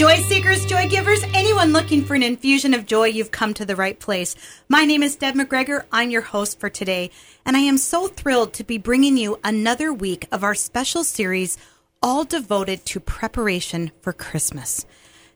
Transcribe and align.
Joy 0.00 0.16
seekers, 0.16 0.64
joy 0.64 0.88
givers, 0.88 1.22
anyone 1.34 1.74
looking 1.74 2.02
for 2.06 2.14
an 2.14 2.22
infusion 2.22 2.72
of 2.72 2.86
joy, 2.86 3.08
you've 3.08 3.32
come 3.32 3.52
to 3.52 3.66
the 3.66 3.76
right 3.76 4.00
place. 4.00 4.34
My 4.66 4.86
name 4.86 5.02
is 5.02 5.14
Deb 5.14 5.34
McGregor. 5.34 5.84
I'm 5.92 6.08
your 6.08 6.22
host 6.22 6.58
for 6.58 6.70
today, 6.70 7.10
and 7.44 7.54
I 7.54 7.60
am 7.60 7.76
so 7.76 8.06
thrilled 8.06 8.54
to 8.54 8.64
be 8.64 8.78
bringing 8.78 9.18
you 9.18 9.38
another 9.44 9.92
week 9.92 10.26
of 10.32 10.42
our 10.42 10.54
special 10.54 11.04
series, 11.04 11.58
all 12.02 12.24
devoted 12.24 12.86
to 12.86 12.98
preparation 12.98 13.90
for 14.00 14.14
Christmas. 14.14 14.86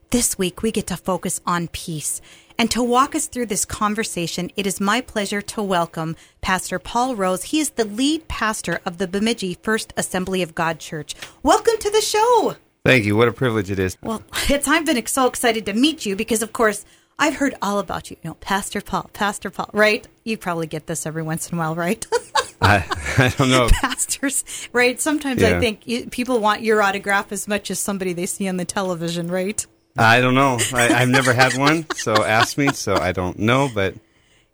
This 0.08 0.38
week, 0.38 0.62
we 0.62 0.72
get 0.72 0.86
to 0.86 0.96
focus 0.96 1.42
on 1.44 1.68
peace. 1.68 2.22
And 2.56 2.70
to 2.70 2.82
walk 2.82 3.14
us 3.14 3.26
through 3.26 3.46
this 3.46 3.66
conversation, 3.66 4.50
it 4.56 4.66
is 4.66 4.80
my 4.80 5.02
pleasure 5.02 5.42
to 5.42 5.62
welcome 5.62 6.16
Pastor 6.40 6.78
Paul 6.78 7.16
Rose. 7.16 7.44
He 7.44 7.60
is 7.60 7.68
the 7.68 7.84
lead 7.84 8.28
pastor 8.28 8.80
of 8.86 8.96
the 8.96 9.08
Bemidji 9.08 9.58
First 9.62 9.92
Assembly 9.98 10.40
of 10.40 10.54
God 10.54 10.78
Church. 10.78 11.14
Welcome 11.42 11.76
to 11.80 11.90
the 11.90 12.00
show. 12.00 12.56
Thank 12.84 13.06
you. 13.06 13.16
What 13.16 13.28
a 13.28 13.32
privilege 13.32 13.70
it 13.70 13.78
is. 13.78 13.96
Well, 14.02 14.22
it's 14.48 14.68
I've 14.68 14.84
been 14.84 15.04
so 15.06 15.26
excited 15.26 15.64
to 15.66 15.72
meet 15.72 16.04
you 16.04 16.16
because, 16.16 16.42
of 16.42 16.52
course, 16.52 16.84
I've 17.18 17.36
heard 17.36 17.54
all 17.62 17.78
about 17.78 18.10
you. 18.10 18.16
You 18.22 18.30
know, 18.30 18.34
Pastor 18.34 18.80
Paul, 18.80 19.08
Pastor 19.12 19.50
Paul, 19.50 19.70
right? 19.72 20.06
You 20.24 20.36
probably 20.36 20.66
get 20.66 20.86
this 20.86 21.06
every 21.06 21.22
once 21.22 21.48
in 21.48 21.56
a 21.56 21.58
while, 21.58 21.74
right? 21.74 22.06
I, 22.60 22.84
I 23.18 23.34
don't 23.38 23.50
know. 23.50 23.68
Pastors, 23.70 24.44
right? 24.72 25.00
Sometimes 25.00 25.40
Yeah. 25.40 25.56
I 25.56 25.60
think 25.60 25.86
you, 25.86 26.08
people 26.10 26.40
want 26.40 26.62
your 26.62 26.82
autograph 26.82 27.32
as 27.32 27.48
much 27.48 27.70
as 27.70 27.78
somebody 27.78 28.12
they 28.12 28.26
see 28.26 28.48
on 28.48 28.56
the 28.58 28.64
television, 28.64 29.28
right? 29.28 29.64
I 29.96 30.20
don't 30.20 30.34
know. 30.34 30.58
I, 30.74 30.92
I've 30.92 31.08
never 31.08 31.32
had 31.32 31.56
one, 31.56 31.86
so 31.94 32.24
ask 32.24 32.58
me. 32.58 32.68
So 32.72 32.96
I 32.96 33.12
don't 33.12 33.38
know, 33.38 33.70
but 33.72 33.94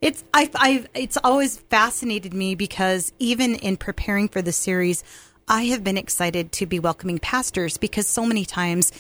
It's 0.03 0.23
I 0.35 0.51
I 0.55 0.85
it's 0.95 1.17
always 1.25 1.57
fascinated 1.57 2.35
me 2.35 2.55
because 2.55 3.13
even 3.19 3.55
in 3.55 3.77
preparing 3.79 4.29
for 4.29 4.43
the 4.43 4.53
series, 4.53 5.03
I 5.51 5.65
have 5.65 5.83
been 5.83 5.99
excited 5.99 6.53
to 6.53 6.67
be 6.67 6.79
welcoming 6.79 7.19
pastors 7.19 7.77
because 7.77 8.07
so 8.07 8.25
many 8.25 8.45
times 8.45 8.93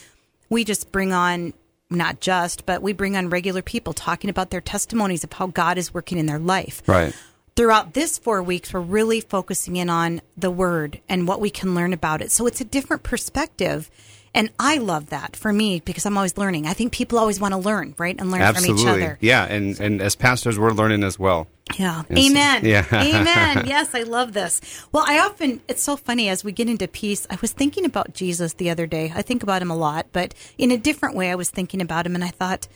we 0.49 0.65
just 0.65 0.91
bring 0.91 1.13
on 1.13 1.55
not 1.89 2.19
just, 2.19 2.67
but 2.67 2.83
we 2.83 2.93
bring 2.93 3.17
on 3.17 3.31
regular 3.31 3.63
people 3.63 3.93
talking 3.93 4.31
about 4.31 4.51
their 4.51 4.61
testimonies 4.61 5.23
of 5.23 5.33
how 5.33 5.47
God 5.47 5.79
is 5.79 5.95
working 5.95 6.19
in 6.19 6.27
their 6.27 6.41
life. 6.41 6.83
right. 6.87 7.15
Throughout 7.57 7.95
this 7.95 8.17
4 8.17 8.43
weeks, 8.43 8.73
we're 8.73 8.81
really 8.81 9.21
focusing 9.21 9.77
in 9.77 9.91
on 9.91 10.23
the 10.37 10.51
word 10.51 11.01
and 11.09 11.29
what 11.29 11.41
we 11.41 11.51
can 11.51 11.75
learn 11.75 11.93
about 11.93 12.23
it. 12.23 12.33
So 12.33 12.47
it's 12.47 12.61
a 12.61 12.65
different 12.65 13.03
perspective. 13.03 13.91
And 14.33 14.51
I 14.59 14.79
love 14.79 15.11
that 15.11 15.37
for 15.37 15.53
me 15.53 15.81
because 15.85 16.07
I'm 16.07 16.17
always 16.17 16.39
learning. 16.39 16.67
I 16.67 16.73
think 16.73 16.93
people 16.93 17.19
always 17.19 17.39
want 17.41 17.53
to 17.53 17.59
learn, 17.59 17.95
right? 17.99 18.19
And 18.19 18.31
learn 18.31 18.55
from 18.55 18.65
each 18.67 18.87
other. 18.87 19.19
Yeah, 19.21 19.45
and 19.45 19.79
and 19.81 20.01
as 20.01 20.15
pastors, 20.15 20.59
we're 20.59 20.71
learning 20.71 21.03
as 21.03 21.19
well. 21.19 21.49
Yeah. 21.79 22.03
Yes. 22.09 22.31
Amen. 22.31 22.65
Yeah. 22.65 22.87
Amen. 22.93 23.67
Yes, 23.71 23.95
I 23.95 24.03
love 24.03 24.33
this. 24.33 24.61
Well, 24.93 25.05
I 25.07 25.21
often, 25.21 25.61
it's 25.69 25.83
so 25.83 25.97
funny 25.97 26.29
as 26.29 26.43
we 26.43 26.53
get 26.53 26.69
into 26.69 26.89
peace. 26.89 27.27
I 27.31 27.39
was 27.41 27.53
thinking 27.53 27.85
about 27.85 28.15
Jesus 28.15 28.55
the 28.55 28.71
other 28.71 28.87
day. 28.87 29.13
I 29.15 29.23
think 29.23 29.43
about 29.43 29.63
him 29.63 29.71
a 29.71 29.77
lot, 29.77 30.07
but 30.13 30.35
in 30.59 30.71
a 30.71 30.77
different 30.77 31.15
way, 31.15 31.31
I 31.31 31.35
was 31.35 31.51
thinking 31.51 31.81
about 31.81 32.07
him 32.07 32.15
and 32.15 32.25
I 32.25 32.29
thought, 32.29 32.67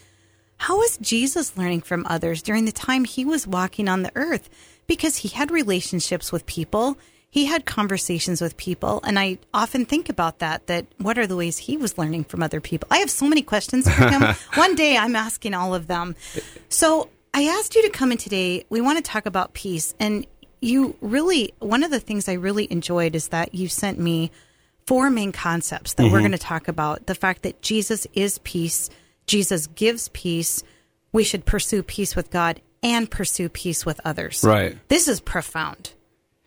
how 0.59 0.79
was 0.79 0.99
Jesus 0.99 1.57
learning 1.57 1.81
from 1.81 2.07
others 2.09 2.43
during 2.43 2.65
the 2.65 2.73
time 2.73 3.05
he 3.05 3.25
was 3.25 3.47
walking 3.47 3.89
on 3.89 4.03
the 4.03 4.13
earth? 4.15 4.49
Because 4.87 5.17
he 5.19 5.29
had 5.29 5.51
relationships 5.51 6.31
with 6.31 6.47
people. 6.47 6.97
He 7.29 7.47
had 7.47 7.67
conversations 7.67 8.41
with 8.41 8.57
people, 8.57 9.01
and 9.03 9.19
I 9.19 9.39
often 9.53 9.87
think 9.87 10.09
about 10.09 10.39
that. 10.39 10.69
That 10.69 10.87
what 10.99 11.19
are 11.19 11.27
the 11.27 11.35
ways 11.35 11.59
he 11.59 11.77
was 11.77 11.99
learning 11.99 12.25
from 12.25 12.45
other 12.45 12.61
people? 12.61 12.87
I 12.93 12.99
have 12.99 13.11
so 13.11 13.27
many 13.27 13.43
questions 13.43 13.93
for 13.93 14.09
him. 14.09 14.23
One 14.55 14.77
day, 14.77 14.97
I'm 14.97 15.17
asking 15.17 15.53
all 15.53 15.75
of 15.75 15.89
them. 15.89 16.15
So 16.69 17.09
I 17.35 17.47
asked 17.47 17.75
you 17.75 17.83
to 17.83 17.91
come 17.91 18.13
in 18.13 18.19
today. 18.19 18.65
We 18.71 18.81
want 18.81 19.05
to 19.05 19.11
talk 19.11 19.27
about 19.27 19.55
peace, 19.55 19.93
and 19.99 20.25
you 20.61 20.97
really 21.01 21.53
one 21.59 21.83
of 21.83 21.91
the 21.91 21.99
things 21.99 22.29
I 22.29 22.35
really 22.35 22.71
enjoyed 22.71 23.17
is 23.17 23.29
that 23.29 23.55
you 23.55 23.69
sent 23.69 23.99
me 23.99 24.31
four 24.87 25.11
main 25.11 25.33
concepts 25.33 25.95
that 25.95 26.11
we're 26.13 26.21
going 26.21 26.33
to 26.33 26.39
talk 26.39 26.69
about. 26.69 27.07
The 27.07 27.15
fact 27.15 27.43
that 27.43 27.61
Jesus 27.61 28.07
is 28.15 28.39
peace, 28.39 28.89
Jesus 29.27 29.67
gives 29.67 30.09
peace. 30.11 30.63
We 31.11 31.25
should 31.25 31.45
pursue 31.45 31.83
peace 31.83 32.15
with 32.15 32.31
God 32.31 32.61
and 32.85 33.11
pursue 33.11 33.49
peace 33.49 33.85
with 33.85 34.01
others. 34.05 34.45
Right. 34.45 34.79
This 34.89 35.09
is 35.09 35.21
profound. 35.21 35.93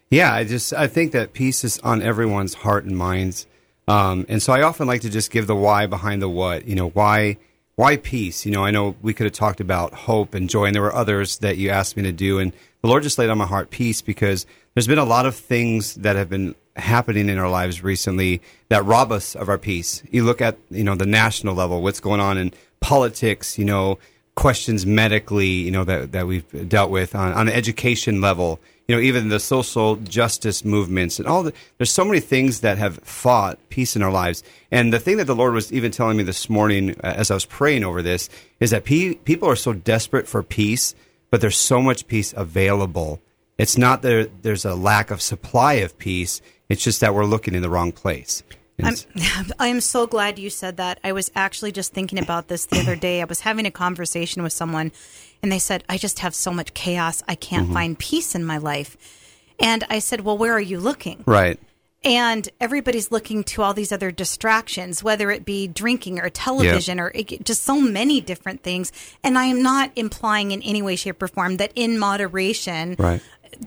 Yeah, 0.10 0.34
I 0.34 0.46
just 0.46 0.74
I 0.74 0.88
think 0.88 1.12
that 1.12 1.34
peace 1.34 1.66
is 1.66 1.80
on 1.80 2.02
everyone's 2.02 2.54
heart 2.54 2.86
and 2.86 2.98
minds, 2.98 3.46
um, 3.90 4.26
and 4.30 4.42
so 4.42 4.54
I 4.54 4.62
often 4.62 4.88
like 4.88 5.02
to 5.02 5.10
just 5.10 5.32
give 5.32 5.48
the 5.48 5.56
why 5.56 5.86
behind 5.86 6.22
the 6.22 6.30
what. 6.30 6.66
You 6.66 6.76
know, 6.76 6.88
why 6.88 7.40
why 7.78 7.96
peace? 7.96 8.44
You 8.44 8.52
know, 8.52 8.66
I 8.66 8.72
know 8.72 8.96
we 9.04 9.14
could 9.14 9.26
have 9.26 9.34
talked 9.34 9.62
about 9.62 9.94
hope 9.94 10.34
and 10.34 10.50
joy, 10.50 10.66
and 10.66 10.76
there 10.76 10.82
were 10.82 10.94
others 10.94 11.38
that 11.38 11.58
you 11.58 11.70
asked 11.70 11.96
me 11.96 12.02
to 12.04 12.12
do, 12.12 12.40
and 12.40 12.52
the 12.82 12.88
Lord 12.88 13.04
just 13.04 13.20
laid 13.20 13.30
on 13.30 13.38
my 13.38 13.46
heart 13.46 13.70
peace 13.70 14.02
because 14.02 14.48
there's 14.74 14.88
been 14.88 14.98
a 14.98 15.06
lot 15.06 15.28
of 15.28 15.36
things 15.36 15.94
that 15.96 16.16
have 16.16 16.28
been 16.28 16.56
happening 16.76 17.30
in 17.30 17.38
our 17.38 17.50
lives 17.50 17.84
recently 17.84 18.42
that 18.70 18.84
rob 18.84 19.12
us 19.12 19.36
of 19.36 19.48
our 19.48 19.60
peace. 19.60 20.02
You 20.10 20.24
look 20.24 20.42
at 20.42 20.58
you 20.72 20.84
know 20.84 20.96
the 20.96 21.06
national 21.06 21.54
level, 21.54 21.84
what's 21.84 22.00
going 22.00 22.20
on 22.20 22.40
in 22.40 22.52
politics, 22.80 23.60
you 23.60 23.66
know 23.66 24.00
questions 24.38 24.86
medically, 24.86 25.48
you 25.48 25.72
know, 25.72 25.84
that, 25.84 26.12
that 26.12 26.28
we've 26.28 26.70
dealt 26.70 26.92
with 26.92 27.16
on, 27.16 27.34
on 27.34 27.48
the 27.48 27.56
education 27.56 28.22
level, 28.22 28.60
you 28.88 28.96
know, 28.96 29.02
even 29.02 29.30
the 29.30 29.40
social 29.40 29.96
justice 29.96 30.64
movements 30.64 31.18
and 31.18 31.28
all 31.28 31.42
the, 31.42 31.54
there's 31.78 31.92
so 31.92 32.06
many 32.06 32.20
things 32.20 32.62
that 32.62 32.78
have 32.78 33.00
fought 33.00 33.58
peace 33.70 33.96
in 33.96 34.04
our 34.04 34.12
lives. 34.12 34.44
And 34.72 34.94
the 34.94 35.00
thing 35.00 35.18
that 35.18 35.26
the 35.26 35.36
Lord 35.36 35.56
was 35.56 35.74
even 35.74 35.92
telling 35.92 36.18
me 36.18 36.24
this 36.24 36.52
morning 36.52 36.92
uh, 37.04 37.16
as 37.18 37.32
I 37.32 37.34
was 37.34 37.46
praying 37.46 37.84
over 37.84 38.04
this 38.04 38.30
is 38.60 38.70
that 38.70 38.86
pe- 38.86 39.16
people 39.16 39.50
are 39.50 39.56
so 39.56 39.74
desperate 39.74 40.28
for 40.28 40.44
peace, 40.44 40.94
but 41.32 41.42
there's 41.42 41.58
so 41.58 41.82
much 41.82 42.08
peace 42.08 42.32
available. 42.38 43.20
It's 43.58 43.76
not 43.76 44.04
that 44.04 44.30
there's 44.44 44.66
a 44.66 44.76
lack 44.76 45.10
of 45.10 45.20
supply 45.20 45.74
of 45.74 45.98
peace. 45.98 46.44
It's 46.70 46.84
just 46.84 47.02
that 47.02 47.16
we're 47.16 47.26
looking 47.26 47.56
in 47.56 47.64
the 47.64 47.72
wrong 47.72 47.92
place. 47.92 48.44
I'm, 48.84 48.96
I 49.60 49.68
am 49.68 49.82
so 49.82 50.08
glad 50.08 50.38
you 50.40 50.50
said 50.50 50.78
that. 50.78 51.00
I 51.04 51.12
was 51.12 51.32
actually 51.36 51.72
just 51.72 51.94
thinking 51.94 52.20
about 52.20 52.48
this 52.48 52.66
the 52.66 52.80
other 52.80 52.96
day. 52.96 53.22
I 53.22 53.26
was 53.26 53.42
having 53.42 53.66
a 53.66 53.72
conversation 53.72 54.44
with 54.44 54.54
someone, 54.54 54.92
and 55.42 55.52
they 55.52 55.60
said, 55.60 55.84
I 55.90 55.98
just 55.98 56.20
have 56.20 56.36
so 56.36 56.52
much 56.52 56.74
chaos. 56.74 57.24
I 57.28 57.36
can't 57.36 57.66
Mm-hmm. 57.66 57.74
find 57.74 58.00
peace 58.00 58.36
in 58.36 58.46
my 58.46 58.58
life. 58.58 58.96
And 59.60 59.84
I 59.90 60.00
said, 60.00 60.22
Well, 60.22 60.38
where 60.38 60.54
are 60.54 60.62
you 60.62 60.80
looking? 60.80 61.24
right. 61.26 61.60
And 62.04 62.48
everybody's 62.62 63.12
looking 63.12 63.44
to 63.46 63.64
all 63.64 63.74
these 63.74 63.92
other 63.92 64.12
distractions, 64.12 65.04
whether 65.04 65.32
it 65.32 65.44
be 65.44 65.68
drinking 65.68 66.20
or 66.20 66.30
television 66.30 67.00
or 67.00 67.12
it, 67.16 67.44
just 67.44 67.64
so 67.64 67.82
many 67.82 68.22
different 68.22 68.62
things. 68.62 68.92
And 69.24 69.38
I 69.38 69.46
am 69.46 69.64
not 69.64 69.92
implying 69.96 70.52
in 70.52 70.62
any 70.62 70.84
way, 70.84 70.96
shape, 70.96 71.22
or 71.22 71.28
form 71.28 71.58
that 71.58 71.72
in 71.76 71.98
moderation, 71.98 72.96
Right. 73.00 73.20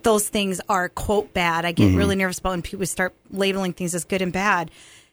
those 0.05 0.29
things 0.29 0.61
are 0.69 0.89
quote 0.89 1.35
bad. 1.35 1.65
I 1.65 1.73
get 1.73 1.95
really 1.97 2.15
nervous 2.15 2.39
about 2.39 2.51
when 2.51 2.63
people 2.63 2.87
start 2.87 3.15
labeling 3.31 3.73
things 3.73 3.97
as 3.97 4.05
good 4.05 4.23
and 4.23 4.33
bad. 4.33 4.71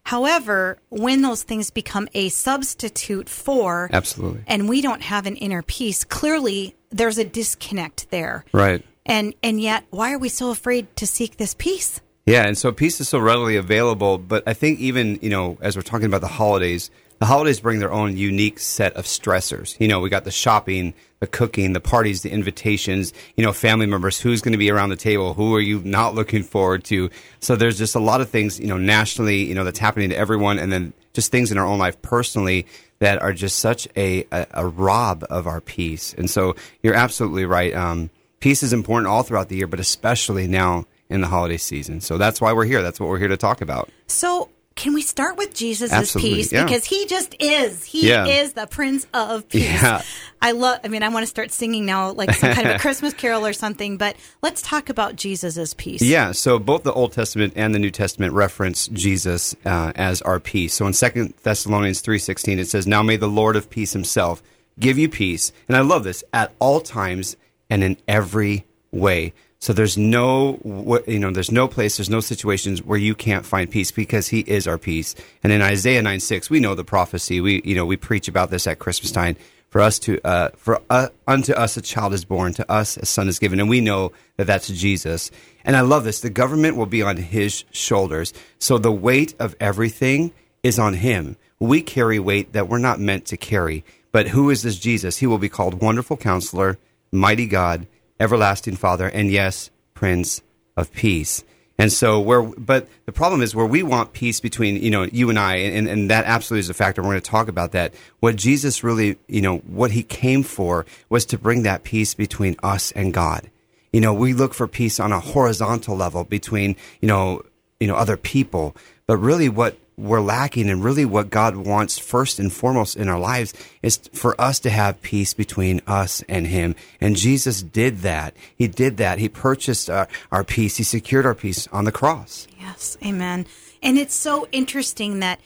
However, 0.07 0.77
when 0.87 1.21
those 1.21 1.43
things 1.43 1.69
become 1.69 2.07
a 2.13 2.29
substitute 2.29 3.27
for 3.27 3.89
Absolutely. 3.91 4.41
and 4.47 4.69
we 4.69 4.81
don't 4.81 5.01
have 5.01 5.25
an 5.25 5.35
inner 5.35 5.61
peace, 5.61 6.05
clearly 6.05 6.77
there's 6.89 7.17
a 7.17 7.25
disconnect 7.25 8.09
there. 8.09 8.45
Right. 8.53 8.85
And 9.05 9.33
and 9.43 9.59
yet 9.59 9.83
why 9.89 10.13
are 10.13 10.17
we 10.17 10.29
so 10.29 10.49
afraid 10.49 10.95
to 10.95 11.05
seek 11.05 11.35
this 11.35 11.53
peace? 11.55 11.99
Yeah, 12.25 12.47
and 12.47 12.57
so 12.57 12.71
peace 12.71 13.01
is 13.01 13.09
so 13.09 13.19
readily 13.19 13.57
available. 13.57 14.17
But 14.17 14.43
I 14.47 14.53
think 14.53 14.79
even 14.79 15.19
you 15.21 15.29
know, 15.29 15.57
as 15.59 15.75
we're 15.75 15.81
talking 15.81 16.05
about 16.05 16.21
the 16.21 16.27
holidays, 16.27 16.89
the 17.19 17.25
holidays 17.25 17.59
bring 17.59 17.79
their 17.79 17.91
own 17.91 18.15
unique 18.15 18.59
set 18.59 18.93
of 18.93 19.05
stressors. 19.05 19.79
You 19.79 19.87
know, 19.87 19.99
we 19.99 20.09
got 20.09 20.23
the 20.23 20.31
shopping, 20.31 20.93
the 21.19 21.27
cooking, 21.27 21.73
the 21.73 21.79
parties, 21.79 22.21
the 22.21 22.31
invitations. 22.31 23.13
You 23.35 23.43
know, 23.43 23.53
family 23.53 23.85
members. 23.85 24.19
Who's 24.19 24.41
going 24.41 24.51
to 24.51 24.57
be 24.57 24.69
around 24.69 24.89
the 24.89 24.95
table? 24.95 25.33
Who 25.33 25.55
are 25.55 25.61
you 25.61 25.81
not 25.83 26.15
looking 26.15 26.43
forward 26.43 26.83
to? 26.85 27.09
So 27.39 27.55
there's 27.55 27.77
just 27.77 27.95
a 27.95 27.99
lot 27.99 28.21
of 28.21 28.29
things. 28.29 28.59
You 28.59 28.67
know, 28.67 28.77
nationally, 28.77 29.43
you 29.43 29.55
know, 29.55 29.63
that's 29.63 29.79
happening 29.79 30.09
to 30.09 30.17
everyone, 30.17 30.59
and 30.59 30.71
then 30.71 30.93
just 31.13 31.31
things 31.31 31.51
in 31.51 31.57
our 31.57 31.65
own 31.65 31.79
life 31.79 32.01
personally 32.01 32.67
that 32.99 33.21
are 33.21 33.33
just 33.33 33.57
such 33.59 33.87
a 33.97 34.25
a, 34.31 34.47
a 34.51 34.67
rob 34.67 35.25
of 35.29 35.47
our 35.47 35.61
peace. 35.61 36.13
And 36.13 36.29
so 36.29 36.55
you're 36.83 36.95
absolutely 36.95 37.45
right. 37.45 37.73
Um, 37.73 38.09
peace 38.39 38.63
is 38.63 38.73
important 38.73 39.07
all 39.07 39.23
throughout 39.23 39.49
the 39.49 39.57
year, 39.57 39.67
but 39.67 39.79
especially 39.79 40.47
now 40.47 40.85
in 41.09 41.21
the 41.21 41.27
holiday 41.27 41.57
season. 41.57 42.01
So 42.01 42.17
that's 42.17 42.41
why 42.41 42.53
we're 42.53 42.65
here. 42.65 42.83
That's 42.83 42.99
what 42.99 43.09
we're 43.09 43.19
here 43.19 43.29
to 43.29 43.37
talk 43.37 43.61
about. 43.61 43.89
So 44.07 44.49
can 44.77 44.93
we 44.93 45.01
start 45.01 45.35
with 45.37 45.53
Jesus' 45.53 45.91
Absolutely, 45.91 46.35
peace? 46.35 46.53
yeah. 46.53 46.63
Because 46.63 46.85
he 46.85 47.05
just 47.07 47.35
is. 47.39 47.83
He 47.83 48.07
Yeah. 48.07 48.25
is 48.25 48.53
the 48.53 48.65
Prince 48.67 49.05
of 49.13 49.49
Peace. 49.49 49.63
Yeah. 49.63 50.01
I 50.41 50.51
love 50.51 50.79
I 50.83 50.87
mean, 50.87 51.03
I 51.03 51.09
want 51.09 51.23
to 51.23 51.27
start 51.27 51.51
singing 51.51 51.85
now 51.85 52.11
like 52.11 52.31
some 52.33 52.53
kind 52.53 52.67
of 52.67 52.75
a 52.75 52.79
Christmas 52.85 53.13
carol 53.13 53.45
or 53.45 53.53
something, 53.53 53.97
but 53.97 54.15
let's 54.41 54.61
talk 54.61 54.87
about 54.89 55.15
Jesus' 55.15 55.73
peace. 55.73 56.01
Yeah, 56.01 56.31
so 56.31 56.59
both 56.59 56.83
the 56.83 56.93
Old 56.93 57.11
Testament 57.11 57.53
and 57.55 57.75
the 57.75 57.79
New 57.79 57.91
Testament 57.91 58.33
reference 58.33 58.87
Jesus 58.89 59.55
uh, 59.65 59.91
as 59.95 60.21
our 60.21 60.39
peace. 60.39 60.73
So 60.75 60.85
in 60.87 60.93
2 60.93 61.33
Thessalonians 61.43 62.01
3.16, 62.01 62.57
it 62.59 62.67
says, 62.69 62.87
Now 62.87 63.01
may 63.03 63.17
the 63.17 63.27
Lord 63.27 63.55
of 63.55 63.69
peace 63.69 63.93
himself 63.93 64.41
give 64.79 64.97
you 64.97 65.09
peace. 65.09 65.51
And 65.67 65.75
I 65.75 65.81
love 65.81 66.03
this, 66.03 66.23
at 66.31 66.53
all 66.59 66.79
times 66.81 67.35
and 67.69 67.83
in 67.83 67.97
every 68.07 68.65
way. 68.91 69.33
So 69.59 69.73
there's 69.73 69.97
no, 69.97 70.59
you 71.07 71.17
know, 71.17 71.31
there's 71.31 71.51
no 71.51 71.67
place, 71.67 71.97
there's 71.97 72.09
no 72.09 72.19
situations 72.19 72.83
where 72.83 72.99
you 72.99 73.15
can't 73.15 73.45
find 73.45 73.69
peace 73.69 73.91
because 73.91 74.27
He 74.27 74.41
is 74.41 74.67
our 74.67 74.77
peace. 74.77 75.15
And 75.43 75.51
in 75.51 75.61
Isaiah 75.61 76.01
9 76.01 76.19
6, 76.19 76.49
we 76.49 76.59
know 76.59 76.75
the 76.75 76.83
prophecy. 76.83 77.41
We, 77.41 77.61
you 77.65 77.75
know, 77.75 77.85
we 77.85 77.97
preach 77.97 78.27
about 78.27 78.51
this 78.51 78.67
at 78.67 78.79
Christmas 78.79 79.11
time. 79.11 79.35
For 79.69 79.81
us 79.81 79.99
to, 79.99 80.25
uh, 80.25 80.49
for 80.55 80.81
uh, 80.89 81.09
unto 81.27 81.51
us 81.53 81.75
a 81.75 81.81
child 81.81 82.13
is 82.13 82.23
born, 82.23 82.53
to 82.53 82.71
us 82.71 82.95
a 82.95 83.05
son 83.05 83.27
is 83.27 83.37
given, 83.37 83.59
and 83.59 83.67
we 83.67 83.81
know 83.81 84.13
that 84.37 84.47
that's 84.47 84.69
Jesus. 84.69 85.29
And 85.65 85.75
I 85.75 85.81
love 85.81 86.05
this. 86.05 86.21
The 86.21 86.29
government 86.29 86.77
will 86.77 86.85
be 86.85 87.01
on 87.01 87.17
His 87.17 87.65
shoulders. 87.71 88.33
So 88.59 88.77
the 88.77 88.93
weight 88.93 89.35
of 89.39 89.55
everything 89.59 90.31
is 90.63 90.79
on 90.79 90.93
Him. 90.93 91.35
we 91.59 91.81
carry 91.81 92.17
weight 92.19 92.53
that 92.53 92.69
we're 92.69 92.77
not 92.77 92.99
meant 92.99 93.25
to 93.25 93.37
carry. 93.37 93.83
But 94.11 94.29
who 94.29 94.49
is 94.49 94.61
this 94.61 94.79
Jesus? 94.79 95.17
He 95.17 95.27
will 95.27 95.37
be 95.37 95.49
called 95.49 95.81
Wonderful 95.81 96.17
Counselor, 96.17 96.77
Mighty 97.11 97.45
God, 97.45 97.87
Everlasting 98.19 98.75
Father, 98.75 99.07
and 99.07 99.31
yes, 99.31 99.69
Prince 99.93 100.41
of 100.75 100.91
Peace. 100.91 101.43
And 101.79 101.93
so 101.93 102.19
where, 102.19 102.41
but 102.41 102.87
the 103.05 103.11
problem 103.11 103.41
is 103.41 103.53
where 103.53 103.65
we 103.65 103.83
want 103.83 104.13
peace 104.13 104.39
between, 104.39 104.81
you 104.81 104.89
know, 104.89 105.03
you 105.03 105.29
and 105.29 105.37
I, 105.37 105.57
and, 105.57 105.87
and 105.87 106.09
that 106.09 106.25
absolutely 106.25 106.61
is 106.61 106.69
a 106.71 106.73
factor. 106.73 107.01
We're 107.01 107.09
going 107.09 107.21
to 107.21 107.29
talk 107.29 107.47
about 107.47 107.71
that. 107.73 107.93
What 108.19 108.35
Jesus 108.35 108.83
really, 108.83 109.17
you 109.27 109.41
know, 109.41 109.57
what 109.59 109.91
he 109.91 110.01
came 110.01 110.41
for 110.41 110.85
was 111.09 111.25
to 111.25 111.37
bring 111.37 111.63
that 111.63 111.83
peace 111.83 112.15
between 112.15 112.55
us 112.63 112.91
and 112.93 113.13
God. 113.13 113.51
You 113.93 114.01
know, 114.01 114.13
we 114.13 114.33
look 114.33 114.55
for 114.55 114.67
peace 114.67 114.99
on 114.99 115.11
a 115.11 115.19
horizontal 115.19 115.95
level 115.95 116.23
between, 116.23 116.75
you 116.99 117.07
know, 117.07 117.43
you 117.79 117.87
know, 117.87 117.95
other 117.95 118.17
people. 118.17 118.75
But 119.05 119.17
really 119.17 119.49
what 119.49 119.77
we're 119.97 120.21
lacking 120.21 120.69
and 120.69 120.83
really 120.83 121.05
what 121.05 121.31
God 121.31 121.55
wants 121.55 121.97
first 121.97 122.37
and 122.37 122.53
foremost 122.53 122.95
in 122.95 123.09
our 123.09 123.19
lives 123.19 123.53
is 123.81 123.97
for 124.13 124.39
us 124.39 124.59
to 124.59 124.69
have 124.69 125.01
peace 125.01 125.33
between 125.33 125.81
us 125.87 126.23
and 126.29 126.45
him. 126.45 126.75
And 127.01 127.15
Jesus 127.15 127.63
did 127.63 127.99
that. 127.99 128.35
He 128.55 128.67
did 128.67 128.97
that. 128.97 129.17
He 129.17 129.27
purchased 129.27 129.89
our, 129.89 130.07
our 130.31 130.43
peace. 130.43 130.77
He 130.77 130.83
secured 130.83 131.25
our 131.25 131.33
peace 131.33 131.67
on 131.69 131.85
the 131.85 131.91
cross. 131.91 132.47
Yes, 132.59 132.95
amen. 133.03 133.47
And 133.81 133.97
it's 133.97 134.13
so 134.13 134.47
interesting 134.51 135.19
that 135.19 135.39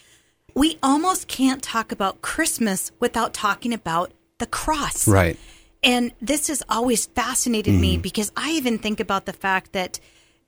we 0.53 0.77
almost 0.83 1.29
can't 1.29 1.63
talk 1.63 1.93
about 1.93 2.21
Christmas 2.21 2.91
without 2.99 3.33
talking 3.33 3.73
about 3.73 4.11
the 4.39 4.47
cross. 4.47 5.07
Right. 5.07 5.37
And 5.81 6.11
this 6.21 6.49
has 6.49 6.61
always 6.67 7.05
fascinated 7.05 7.73
mm-hmm. 7.73 7.81
me 7.81 7.97
because 7.97 8.33
I 8.35 8.51
even 8.51 8.79
think 8.79 8.99
about 8.99 9.25
the 9.25 9.33
fact 9.33 9.71
that 9.71 10.01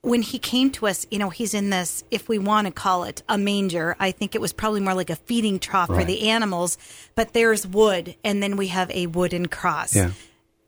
when 0.03 0.21
he 0.21 0.37
came 0.37 0.69
to 0.69 0.85
us, 0.85 1.07
you 1.09 1.17
know, 1.17 1.29
he's 1.29 1.53
in 1.53 1.69
this, 1.69 2.03
if 2.11 2.27
we 2.27 2.37
want 2.37 2.67
to 2.67 2.73
call 2.73 3.05
it 3.05 3.23
a 3.29 3.37
manger, 3.37 3.95
I 4.01 4.11
think 4.11 4.35
it 4.35 4.41
was 4.41 4.51
probably 4.51 4.81
more 4.81 4.93
like 4.93 5.09
a 5.09 5.15
feeding 5.15 5.59
trough 5.59 5.89
right. 5.89 6.01
for 6.01 6.05
the 6.05 6.29
animals, 6.29 6.77
but 7.15 7.31
there's 7.31 7.65
wood, 7.65 8.15
and 8.21 8.43
then 8.43 8.57
we 8.57 8.67
have 8.67 8.91
a 8.91 9.07
wooden 9.07 9.47
cross. 9.47 9.95
Yeah. 9.95 10.11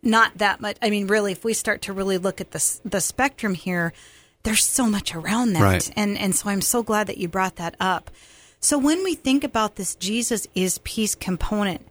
Not 0.01 0.37
that 0.37 0.61
much. 0.61 0.77
I 0.81 0.89
mean, 0.89 1.07
really, 1.07 1.33
if 1.33 1.43
we 1.43 1.53
start 1.53 1.81
to 1.83 1.93
really 1.93 2.17
look 2.17 2.39
at 2.39 2.51
the, 2.51 2.79
the 2.85 3.01
spectrum 3.01 3.55
here, 3.55 3.91
there's 4.43 4.63
so 4.63 4.85
much 4.85 5.13
around 5.13 5.51
that. 5.53 5.63
Right. 5.63 5.91
And, 5.97 6.17
and 6.17 6.33
so 6.33 6.49
I'm 6.49 6.61
so 6.61 6.81
glad 6.81 7.07
that 7.07 7.17
you 7.17 7.27
brought 7.27 7.57
that 7.57 7.75
up. 7.77 8.11
So 8.61 8.77
when 8.77 9.03
we 9.03 9.15
think 9.15 9.43
about 9.43 9.75
this 9.75 9.95
Jesus 9.95 10.47
is 10.55 10.77
peace 10.79 11.13
component, 11.13 11.85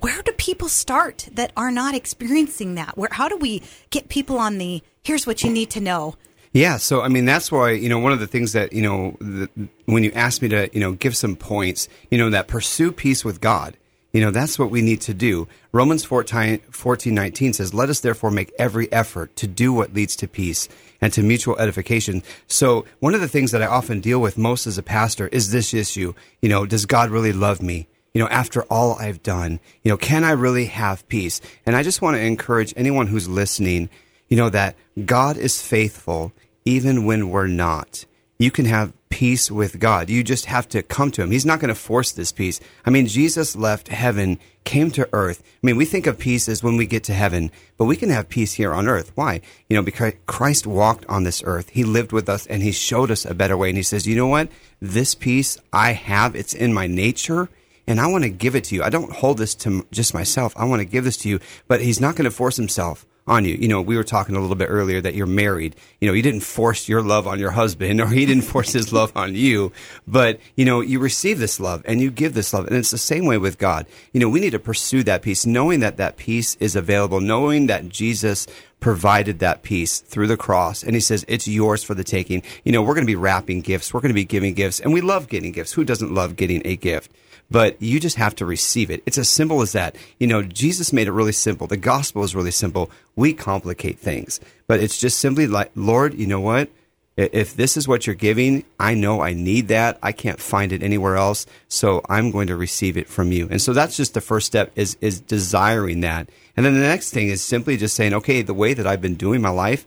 where 0.00 0.22
do 0.22 0.32
people 0.32 0.68
start 0.68 1.28
that 1.32 1.52
are 1.56 1.70
not 1.70 1.94
experiencing 1.94 2.74
that? 2.74 2.96
Where 2.96 3.08
how 3.12 3.28
do 3.28 3.36
we 3.36 3.62
get 3.90 4.08
people 4.08 4.38
on 4.38 4.58
the 4.58 4.82
here's 5.02 5.26
what 5.26 5.42
you 5.42 5.50
need 5.50 5.70
to 5.70 5.80
know? 5.80 6.16
Yeah, 6.52 6.76
so 6.76 7.02
I 7.02 7.08
mean 7.08 7.24
that's 7.24 7.50
why 7.50 7.72
you 7.72 7.88
know 7.88 7.98
one 7.98 8.12
of 8.12 8.20
the 8.20 8.26
things 8.26 8.52
that 8.52 8.72
you 8.72 8.82
know 8.82 9.16
the, 9.20 9.48
when 9.86 10.04
you 10.04 10.12
asked 10.12 10.42
me 10.42 10.48
to 10.48 10.70
you 10.72 10.80
know 10.80 10.92
give 10.92 11.16
some 11.16 11.36
points, 11.36 11.88
you 12.10 12.18
know 12.18 12.30
that 12.30 12.46
pursue 12.46 12.92
peace 12.92 13.24
with 13.24 13.40
God. 13.40 13.76
You 14.12 14.20
know 14.20 14.30
that's 14.30 14.56
what 14.56 14.70
we 14.70 14.80
need 14.80 15.00
to 15.02 15.14
do. 15.14 15.48
Romans 15.72 16.04
14, 16.04 16.60
14 16.70 17.12
19 17.12 17.52
says, 17.52 17.74
"Let 17.74 17.88
us 17.88 17.98
therefore 17.98 18.30
make 18.30 18.52
every 18.56 18.90
effort 18.92 19.34
to 19.36 19.48
do 19.48 19.72
what 19.72 19.92
leads 19.92 20.14
to 20.16 20.28
peace 20.28 20.68
and 21.00 21.12
to 21.12 21.24
mutual 21.24 21.58
edification." 21.58 22.22
So 22.46 22.84
one 23.00 23.14
of 23.14 23.20
the 23.20 23.28
things 23.28 23.50
that 23.50 23.62
I 23.62 23.66
often 23.66 24.00
deal 24.00 24.20
with 24.20 24.38
most 24.38 24.68
as 24.68 24.78
a 24.78 24.82
pastor 24.84 25.26
is 25.28 25.50
this 25.50 25.74
issue. 25.74 26.14
You 26.40 26.48
know, 26.48 26.66
does 26.66 26.86
God 26.86 27.10
really 27.10 27.32
love 27.32 27.60
me? 27.60 27.88
You 28.14 28.22
know, 28.22 28.28
after 28.28 28.62
all 28.64 28.94
I've 28.94 29.22
done, 29.22 29.58
you 29.82 29.90
know, 29.90 29.96
can 29.96 30.22
I 30.24 30.30
really 30.30 30.66
have 30.66 31.06
peace? 31.08 31.40
And 31.66 31.76
I 31.76 31.82
just 31.82 32.00
want 32.00 32.16
to 32.16 32.22
encourage 32.22 32.72
anyone 32.76 33.08
who's 33.08 33.28
listening, 33.28 33.90
you 34.28 34.36
know, 34.36 34.48
that 34.50 34.76
God 35.04 35.36
is 35.36 35.60
faithful 35.60 36.32
even 36.64 37.04
when 37.04 37.28
we're 37.28 37.48
not. 37.48 38.06
You 38.38 38.52
can 38.52 38.64
have 38.66 38.92
peace 39.10 39.50
with 39.50 39.78
God. 39.78 40.10
You 40.10 40.24
just 40.24 40.46
have 40.46 40.68
to 40.70 40.82
come 40.82 41.10
to 41.12 41.22
Him. 41.22 41.30
He's 41.30 41.46
not 41.46 41.60
going 41.60 41.68
to 41.68 41.74
force 41.74 42.12
this 42.12 42.32
peace. 42.32 42.60
I 42.84 42.90
mean, 42.90 43.06
Jesus 43.06 43.54
left 43.54 43.88
heaven, 43.88 44.38
came 44.64 44.90
to 44.92 45.08
earth. 45.12 45.42
I 45.44 45.66
mean, 45.66 45.76
we 45.76 45.84
think 45.84 46.06
of 46.06 46.18
peace 46.18 46.48
as 46.48 46.62
when 46.62 46.76
we 46.76 46.86
get 46.86 47.04
to 47.04 47.14
heaven, 47.14 47.50
but 47.76 47.84
we 47.84 47.96
can 47.96 48.10
have 48.10 48.28
peace 48.28 48.54
here 48.54 48.72
on 48.72 48.88
earth. 48.88 49.12
Why? 49.14 49.40
You 49.68 49.76
know, 49.76 49.82
because 49.82 50.14
Christ 50.26 50.66
walked 50.66 51.06
on 51.06 51.24
this 51.24 51.42
earth. 51.44 51.70
He 51.70 51.84
lived 51.84 52.12
with 52.12 52.28
us 52.28 52.46
and 52.46 52.62
He 52.62 52.72
showed 52.72 53.10
us 53.10 53.24
a 53.24 53.34
better 53.34 53.56
way. 53.56 53.68
And 53.68 53.76
He 53.76 53.84
says, 53.84 54.06
you 54.06 54.16
know 54.16 54.26
what? 54.26 54.48
This 54.80 55.14
peace 55.14 55.58
I 55.72 55.92
have, 55.92 56.34
it's 56.34 56.54
in 56.54 56.72
my 56.72 56.86
nature 56.86 57.48
and 57.86 58.00
I 58.00 58.06
want 58.06 58.24
to 58.24 58.30
give 58.30 58.54
it 58.54 58.64
to 58.64 58.74
you. 58.74 58.82
I 58.82 58.90
don't 58.90 59.12
hold 59.12 59.38
this 59.38 59.54
to 59.56 59.86
just 59.90 60.14
myself. 60.14 60.52
I 60.56 60.64
want 60.64 60.80
to 60.80 60.86
give 60.86 61.04
this 61.04 61.16
to 61.18 61.28
you, 61.28 61.40
but 61.68 61.80
he's 61.80 62.00
not 62.00 62.16
going 62.16 62.24
to 62.24 62.30
force 62.30 62.56
himself 62.56 63.06
on 63.26 63.44
you. 63.44 63.54
You 63.54 63.68
know, 63.68 63.80
we 63.80 63.96
were 63.96 64.04
talking 64.04 64.36
a 64.36 64.40
little 64.40 64.56
bit 64.56 64.66
earlier 64.66 65.00
that 65.00 65.14
you're 65.14 65.26
married. 65.26 65.76
You 66.00 66.08
know, 66.08 66.14
he 66.14 66.22
didn't 66.22 66.40
force 66.40 66.88
your 66.88 67.02
love 67.02 67.26
on 67.26 67.38
your 67.38 67.52
husband 67.52 68.00
or 68.00 68.08
he 68.08 68.26
didn't 68.26 68.44
force 68.44 68.72
his 68.72 68.92
love 68.92 69.12
on 69.16 69.34
you, 69.34 69.72
but 70.06 70.40
you 70.56 70.64
know, 70.64 70.80
you 70.80 70.98
receive 70.98 71.38
this 71.38 71.58
love 71.58 71.82
and 71.86 72.00
you 72.00 72.10
give 72.10 72.34
this 72.34 72.52
love. 72.52 72.66
And 72.66 72.76
it's 72.76 72.90
the 72.90 72.98
same 72.98 73.26
way 73.26 73.38
with 73.38 73.58
God. 73.58 73.86
You 74.12 74.20
know, 74.20 74.28
we 74.28 74.40
need 74.40 74.50
to 74.50 74.58
pursue 74.58 75.02
that 75.04 75.22
peace, 75.22 75.46
knowing 75.46 75.80
that 75.80 75.96
that 75.96 76.16
peace 76.16 76.56
is 76.56 76.76
available, 76.76 77.20
knowing 77.20 77.66
that 77.66 77.88
Jesus 77.88 78.46
provided 78.80 79.38
that 79.38 79.62
peace 79.62 80.00
through 80.00 80.26
the 80.26 80.36
cross. 80.36 80.82
And 80.82 80.94
he 80.94 81.00
says, 81.00 81.24
it's 81.26 81.48
yours 81.48 81.82
for 81.82 81.94
the 81.94 82.04
taking. 82.04 82.42
You 82.64 82.72
know, 82.72 82.82
we're 82.82 82.94
going 82.94 83.06
to 83.06 83.10
be 83.10 83.16
wrapping 83.16 83.62
gifts. 83.62 83.94
We're 83.94 84.02
going 84.02 84.10
to 84.10 84.14
be 84.14 84.26
giving 84.26 84.52
gifts 84.52 84.80
and 84.80 84.92
we 84.92 85.00
love 85.00 85.28
getting 85.28 85.52
gifts. 85.52 85.72
Who 85.72 85.84
doesn't 85.84 86.12
love 86.12 86.36
getting 86.36 86.60
a 86.66 86.76
gift? 86.76 87.10
But 87.50 87.80
you 87.80 88.00
just 88.00 88.16
have 88.16 88.34
to 88.36 88.46
receive 88.46 88.90
it. 88.90 89.02
It's 89.06 89.18
as 89.18 89.28
simple 89.28 89.62
as 89.62 89.72
that. 89.72 89.96
You 90.18 90.26
know, 90.26 90.42
Jesus 90.42 90.92
made 90.92 91.06
it 91.06 91.12
really 91.12 91.32
simple. 91.32 91.66
The 91.66 91.76
gospel 91.76 92.24
is 92.24 92.34
really 92.34 92.50
simple. 92.50 92.90
We 93.16 93.32
complicate 93.32 93.98
things, 93.98 94.40
but 94.66 94.80
it's 94.80 94.98
just 94.98 95.20
simply 95.20 95.46
like, 95.46 95.70
Lord, 95.74 96.14
you 96.14 96.26
know 96.26 96.40
what? 96.40 96.70
If 97.16 97.54
this 97.54 97.76
is 97.76 97.86
what 97.86 98.06
you're 98.06 98.16
giving, 98.16 98.64
I 98.80 98.94
know 98.94 99.20
I 99.20 99.34
need 99.34 99.68
that. 99.68 100.00
I 100.02 100.10
can't 100.10 100.40
find 100.40 100.72
it 100.72 100.82
anywhere 100.82 101.16
else. 101.16 101.46
So 101.68 102.02
I'm 102.08 102.32
going 102.32 102.48
to 102.48 102.56
receive 102.56 102.96
it 102.96 103.06
from 103.06 103.30
you. 103.30 103.46
And 103.52 103.62
so 103.62 103.72
that's 103.72 103.96
just 103.96 104.14
the 104.14 104.20
first 104.20 104.48
step 104.48 104.72
is, 104.74 104.96
is 105.00 105.20
desiring 105.20 106.00
that. 106.00 106.28
And 106.56 106.66
then 106.66 106.74
the 106.74 106.80
next 106.80 107.12
thing 107.12 107.28
is 107.28 107.40
simply 107.40 107.76
just 107.76 107.94
saying, 107.94 108.14
okay, 108.14 108.42
the 108.42 108.52
way 108.52 108.74
that 108.74 108.86
I've 108.86 109.00
been 109.00 109.14
doing 109.14 109.40
my 109.40 109.50
life, 109.50 109.86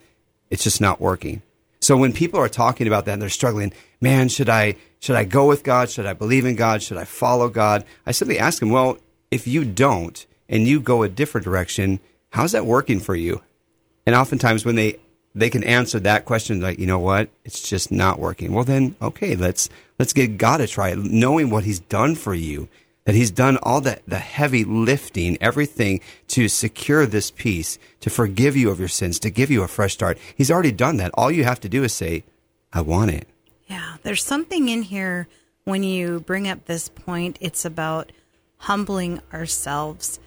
it's 0.50 0.64
just 0.64 0.80
not 0.80 1.02
working. 1.02 1.42
So 1.80 1.96
when 1.96 2.14
people 2.14 2.40
are 2.40 2.50
talking 2.50 2.88
about 2.88 3.06
that 3.06 3.14
and 3.14 3.22
they're 3.22 3.30
struggling, 3.30 3.74
man, 4.02 4.30
should 4.30 4.50
I 4.50 4.76
should 5.00 5.16
I 5.16 5.26
go 5.26 5.48
with 5.48 5.64
God? 5.64 5.90
Should 5.90 6.06
I 6.06 6.14
believe 6.14 6.46
in 6.46 6.56
God? 6.56 6.82
Should 6.82 6.98
I 6.98 7.06
follow 7.06 7.50
God? 7.50 7.86
I 8.06 8.12
simply 8.12 8.40
ask 8.40 8.60
them, 8.60 8.72
well, 8.72 8.98
if 9.30 9.48
you 9.48 9.64
don't 9.64 10.26
and 10.50 10.68
you 10.68 10.80
go 10.80 11.04
a 11.04 11.10
different 11.10 11.46
direction, 11.46 12.00
how's 12.32 12.54
that 12.54 12.66
working 12.66 13.00
for 13.00 13.16
you? 13.16 13.42
And 14.06 14.16
oftentimes 14.16 14.66
when 14.66 14.76
they 14.76 14.98
they 15.36 15.50
can 15.52 15.64
answer 15.64 16.00
that 16.00 16.26
question 16.26 16.62
like, 16.62 16.80
you 16.80 16.88
know 16.88 17.00
what, 17.00 17.30
it's 17.46 17.68
just 17.70 17.92
not 17.92 18.20
working. 18.20 18.54
Well 18.54 18.64
then, 18.64 18.96
okay, 19.02 19.36
let's 19.36 19.70
let's 20.00 20.14
give 20.14 20.38
God 20.38 20.62
a 20.62 20.68
try, 20.68 20.94
knowing 20.96 21.50
what 21.50 21.64
He's 21.64 21.80
done 21.80 22.16
for 22.16 22.34
you, 22.34 22.68
that 23.08 23.16
He's 23.16 23.32
done 23.32 23.58
all 23.64 23.80
the 23.80 24.02
the 24.06 24.20
heavy 24.20 24.66
lifting, 24.66 25.38
everything 25.40 26.02
to 26.28 26.50
secure 26.50 27.06
this 27.06 27.32
peace, 27.32 27.80
to 28.02 28.10
forgive 28.10 28.58
you 28.58 28.70
of 28.70 28.80
your 28.80 28.90
sins, 28.90 29.18
to 29.20 29.30
give 29.30 29.50
you 29.50 29.64
a 29.64 29.68
fresh 29.68 29.94
start. 29.94 30.18
He's 30.36 30.52
already 30.52 30.74
done 30.74 30.98
that. 30.98 31.12
All 31.14 31.32
you 31.32 31.46
have 31.46 31.62
to 31.62 31.70
do 31.70 31.86
is 31.86 31.94
say, 31.94 32.26
I 32.74 32.82
want 32.82 33.12
it. 33.12 33.26
Yeah, 33.68 33.96
there's 34.04 34.24
something 34.24 34.68
in 34.68 34.82
here 34.82 35.30
when 35.64 35.84
you 35.84 36.20
bring 36.20 36.50
up 36.50 36.66
this 36.66 36.90
point. 36.90 37.38
It's 37.40 37.64
about 37.64 38.12
humbling 38.58 39.22
ourselves 39.34 40.20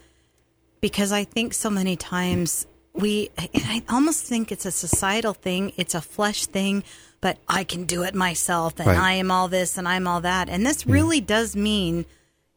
because 0.81 1.13
I 1.13 1.25
think 1.25 1.53
so 1.53 1.69
many 1.69 1.97
times 1.97 2.67
we, 2.95 3.29
I 3.39 3.83
almost 3.91 4.25
think 4.25 4.51
it's 4.51 4.65
a 4.65 4.71
societal 4.71 5.35
thing, 5.35 5.75
it's 5.77 5.95
a 5.95 6.01
flesh 6.01 6.47
thing, 6.47 6.83
but 7.21 7.37
I 7.47 7.65
can 7.65 7.85
do 7.85 8.05
it 8.05 8.15
myself 8.15 8.79
and 8.79 8.89
right. 8.89 8.99
I 8.99 9.13
am 9.15 9.31
all 9.31 9.49
this 9.49 9.77
and 9.77 9.87
I'm 9.87 10.07
all 10.07 10.23
that. 10.23 10.49
And 10.49 10.65
this 10.65 10.87
really 10.87 11.19
yeah. 11.19 11.27
does 11.27 11.55
mean 11.55 12.07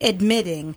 admitting 0.04 0.76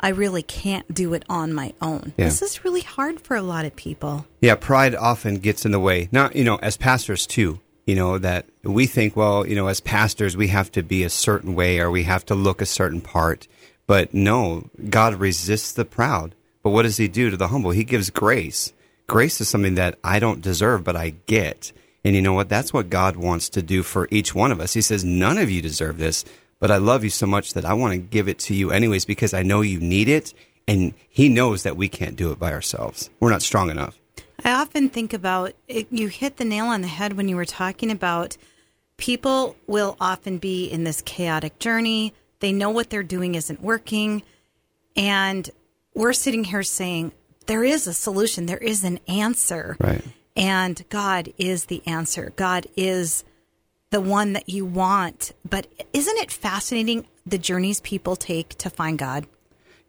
I 0.00 0.10
really 0.10 0.42
can't 0.42 0.92
do 0.94 1.12
it 1.14 1.24
on 1.28 1.52
my 1.52 1.74
own. 1.82 2.12
Yeah. 2.16 2.26
This 2.26 2.40
is 2.40 2.64
really 2.64 2.82
hard 2.82 3.20
for 3.20 3.36
a 3.36 3.42
lot 3.42 3.64
of 3.64 3.74
people. 3.74 4.26
Yeah, 4.40 4.54
pride 4.54 4.94
often 4.94 5.36
gets 5.36 5.64
in 5.64 5.72
the 5.72 5.80
way. 5.80 6.08
Not, 6.12 6.36
you 6.36 6.44
know, 6.44 6.56
as 6.56 6.76
pastors 6.76 7.26
too 7.26 7.60
you 7.88 7.94
know, 7.94 8.18
that 8.18 8.44
we 8.62 8.84
think, 8.84 9.16
well, 9.16 9.46
you 9.46 9.56
know, 9.56 9.66
as 9.66 9.80
pastors, 9.80 10.36
we 10.36 10.48
have 10.48 10.70
to 10.72 10.82
be 10.82 11.04
a 11.04 11.08
certain 11.08 11.54
way 11.54 11.80
or 11.80 11.90
we 11.90 12.02
have 12.02 12.26
to 12.26 12.34
look 12.34 12.60
a 12.60 12.66
certain 12.66 13.00
part. 13.00 13.48
But 13.86 14.12
no, 14.12 14.68
God 14.90 15.14
resists 15.14 15.72
the 15.72 15.86
proud. 15.86 16.34
But 16.62 16.70
what 16.70 16.82
does 16.82 16.98
he 16.98 17.08
do 17.08 17.30
to 17.30 17.36
the 17.38 17.48
humble? 17.48 17.70
He 17.70 17.84
gives 17.84 18.10
grace. 18.10 18.74
Grace 19.06 19.40
is 19.40 19.48
something 19.48 19.76
that 19.76 19.98
I 20.04 20.18
don't 20.18 20.42
deserve, 20.42 20.84
but 20.84 20.96
I 20.96 21.14
get. 21.24 21.72
And 22.04 22.14
you 22.14 22.20
know 22.20 22.34
what? 22.34 22.50
That's 22.50 22.74
what 22.74 22.90
God 22.90 23.16
wants 23.16 23.48
to 23.48 23.62
do 23.62 23.82
for 23.82 24.06
each 24.10 24.34
one 24.34 24.52
of 24.52 24.60
us. 24.60 24.74
He 24.74 24.82
says, 24.82 25.02
none 25.02 25.38
of 25.38 25.50
you 25.50 25.62
deserve 25.62 25.96
this, 25.96 26.26
but 26.60 26.70
I 26.70 26.76
love 26.76 27.04
you 27.04 27.10
so 27.10 27.26
much 27.26 27.54
that 27.54 27.64
I 27.64 27.74
want 27.74 27.92
to 27.92 27.98
give 27.98 28.28
it 28.28 28.38
to 28.40 28.54
you 28.54 28.70
anyways 28.70 29.04
because 29.04 29.34
I 29.34 29.42
know 29.42 29.60
you 29.60 29.80
need 29.80 30.08
it. 30.08 30.34
And 30.66 30.92
he 31.08 31.28
knows 31.28 31.62
that 31.62 31.76
we 31.76 31.88
can't 31.88 32.14
do 32.14 32.30
it 32.30 32.38
by 32.38 32.52
ourselves. 32.52 33.08
We're 33.20 33.30
not 33.30 33.42
strong 33.42 33.70
enough. 33.70 33.98
I 34.44 34.52
often 34.52 34.90
think 34.90 35.12
about 35.12 35.54
it, 35.66 35.88
you 35.90 36.08
hit 36.08 36.36
the 36.36 36.44
nail 36.44 36.66
on 36.66 36.82
the 36.82 36.88
head 36.88 37.14
when 37.14 37.28
you 37.28 37.36
were 37.36 37.44
talking 37.44 37.90
about 37.90 38.36
people 38.98 39.56
will 39.66 39.96
often 40.00 40.38
be 40.38 40.66
in 40.66 40.84
this 40.84 41.00
chaotic 41.02 41.58
journey. 41.58 42.12
They 42.40 42.52
know 42.52 42.70
what 42.70 42.90
they're 42.90 43.02
doing 43.02 43.34
isn't 43.34 43.62
working. 43.62 44.22
And 44.94 45.48
we're 45.94 46.12
sitting 46.12 46.44
here 46.44 46.62
saying, 46.62 47.12
there 47.46 47.64
is 47.64 47.86
a 47.86 47.94
solution, 47.94 48.46
there 48.46 48.58
is 48.58 48.84
an 48.84 49.00
answer. 49.08 49.76
Right. 49.80 50.04
And 50.36 50.84
God 50.88 51.32
is 51.38 51.64
the 51.64 51.82
answer. 51.86 52.32
God 52.36 52.66
is 52.76 53.24
the 53.90 54.00
one 54.00 54.34
that 54.34 54.48
you 54.48 54.64
want. 54.64 55.32
But 55.48 55.66
isn't 55.92 56.18
it 56.18 56.30
fascinating? 56.30 57.06
the 57.28 57.38
journeys 57.38 57.80
people 57.80 58.16
take 58.16 58.50
to 58.58 58.70
find 58.70 58.98
God? 58.98 59.26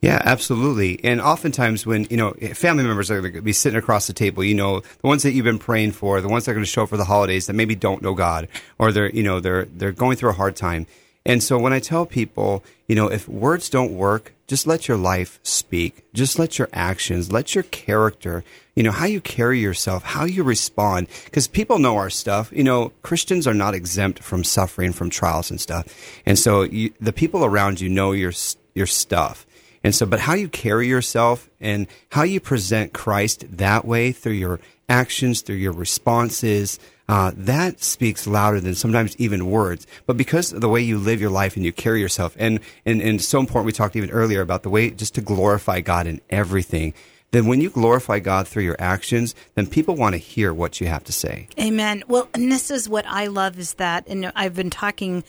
Yeah, 0.02 0.22
absolutely. 0.24 1.04
And 1.04 1.20
oftentimes, 1.20 1.86
when 1.86 2.06
you 2.10 2.16
know 2.16 2.32
family 2.54 2.86
members 2.86 3.12
are 3.12 3.20
going 3.20 3.34
to 3.34 3.42
be 3.42 3.52
sitting 3.52 3.78
across 3.78 4.08
the 4.08 4.14
table, 4.14 4.44
you 4.44 4.56
know 4.56 4.80
the 4.80 5.08
ones 5.08 5.24
that 5.24 5.34
you've 5.34 5.44
been 5.44 5.60
praying 5.60 5.92
for, 5.92 6.22
the 6.22 6.30
ones 6.30 6.46
that 6.46 6.52
are 6.52 6.54
going 6.54 6.64
to 6.64 6.70
show 6.70 6.84
up 6.84 6.90
for 6.90 6.98
the 6.98 7.06
holidays 7.06 7.48
that 7.48 7.54
maybe 7.54 7.76
don't 7.76 8.02
know 8.02 8.14
God, 8.14 8.48
or 8.78 8.94
they're 8.94 9.12
you 9.12 9.24
know 9.24 9.42
they're 9.42 9.66
they're 9.66 9.92
going 9.92 10.16
through 10.16 10.30
a 10.30 10.34
hard 10.34 10.56
time. 10.56 10.88
And 11.26 11.44
so 11.44 11.60
when 11.60 11.74
I 11.74 11.80
tell 11.80 12.06
people, 12.06 12.64
you 12.88 12.96
know, 12.96 13.12
if 13.12 13.28
words 13.28 13.70
don't 13.70 13.92
work, 13.92 14.34
just 14.50 14.66
let 14.66 14.88
your 14.88 14.98
life 14.98 15.40
speak. 15.44 16.04
Just 16.12 16.40
let 16.40 16.58
your 16.58 16.70
actions, 16.74 17.32
let 17.32 17.54
your 17.54 17.66
character, 17.66 18.44
you 18.76 18.82
know, 18.82 18.92
how 18.92 19.06
you 19.06 19.22
carry 19.22 19.60
yourself, 19.60 20.04
how 20.04 20.26
you 20.26 20.42
respond. 20.42 21.08
Because 21.26 21.48
people 21.48 21.78
know 21.78 21.98
our 21.98 22.10
stuff. 22.10 22.52
You 22.52 22.64
know, 22.64 22.92
Christians 23.04 23.46
are 23.46 23.54
not 23.54 23.76
exempt 23.76 24.24
from 24.24 24.44
suffering, 24.44 24.92
from 24.92 25.12
trials 25.12 25.52
and 25.52 25.62
stuff. 25.62 25.86
And 26.26 26.40
so 26.40 26.64
you, 26.64 26.92
the 27.00 27.14
people 27.14 27.46
around 27.46 27.80
you 27.80 27.90
know 27.90 28.12
your 28.12 28.34
your 28.74 28.88
stuff. 28.88 29.46
And 29.84 29.94
so, 29.94 30.08
but 30.08 30.22
how 30.22 30.34
you 30.34 30.50
carry 30.50 30.88
yourself 30.88 31.48
and 31.62 31.86
how 32.10 32.24
you 32.24 32.40
present 32.40 32.92
Christ 32.92 33.46
that 33.58 33.86
way 33.86 34.12
through 34.12 34.34
your 34.34 34.60
actions, 34.90 35.42
through 35.42 35.58
your 35.58 35.74
responses, 35.74 36.80
uh, 37.10 37.32
that 37.36 37.82
speaks 37.82 38.28
louder 38.28 38.60
than 38.62 38.76
sometimes 38.76 39.18
even 39.18 39.50
words. 39.50 39.88
But 40.06 40.16
because 40.16 40.54
of 40.54 40.62
the 40.62 40.70
way 40.70 40.80
you 40.80 41.00
live 41.00 41.20
your 41.20 41.32
life 41.32 41.56
and 41.56 41.66
you 41.66 41.74
carry 41.74 42.00
yourself, 42.00 42.36
and, 42.38 42.60
and, 42.86 43.02
and 43.02 43.20
so 43.20 43.40
important, 43.40 43.66
we 43.66 43.72
talked 43.72 43.96
even 43.96 44.12
earlier 44.12 44.42
about 44.42 44.62
the 44.62 44.70
way 44.70 44.92
just 44.92 45.16
to 45.16 45.22
glorify 45.22 45.82
God 45.82 46.06
in 46.06 46.22
everything. 46.30 46.94
Then 47.32 47.48
when 47.48 47.62
you 47.62 47.72
glorify 47.72 48.20
God 48.20 48.48
through 48.48 48.62
your 48.62 48.76
actions, 48.78 49.34
then 49.56 49.66
people 49.66 49.96
want 49.96 50.14
to 50.14 50.20
hear 50.20 50.54
what 50.54 50.80
you 50.80 50.86
have 50.86 51.04
to 51.06 51.12
say. 51.12 51.48
Amen. 51.60 52.04
Well, 52.08 52.30
and 52.36 52.52
this 52.52 52.70
is 52.70 52.88
what 52.88 53.08
I 53.08 53.26
love 53.26 53.58
is 53.58 53.74
that, 53.76 54.08
and 54.08 54.32
I've 54.36 54.54
been 54.54 54.70
talking 54.70 55.24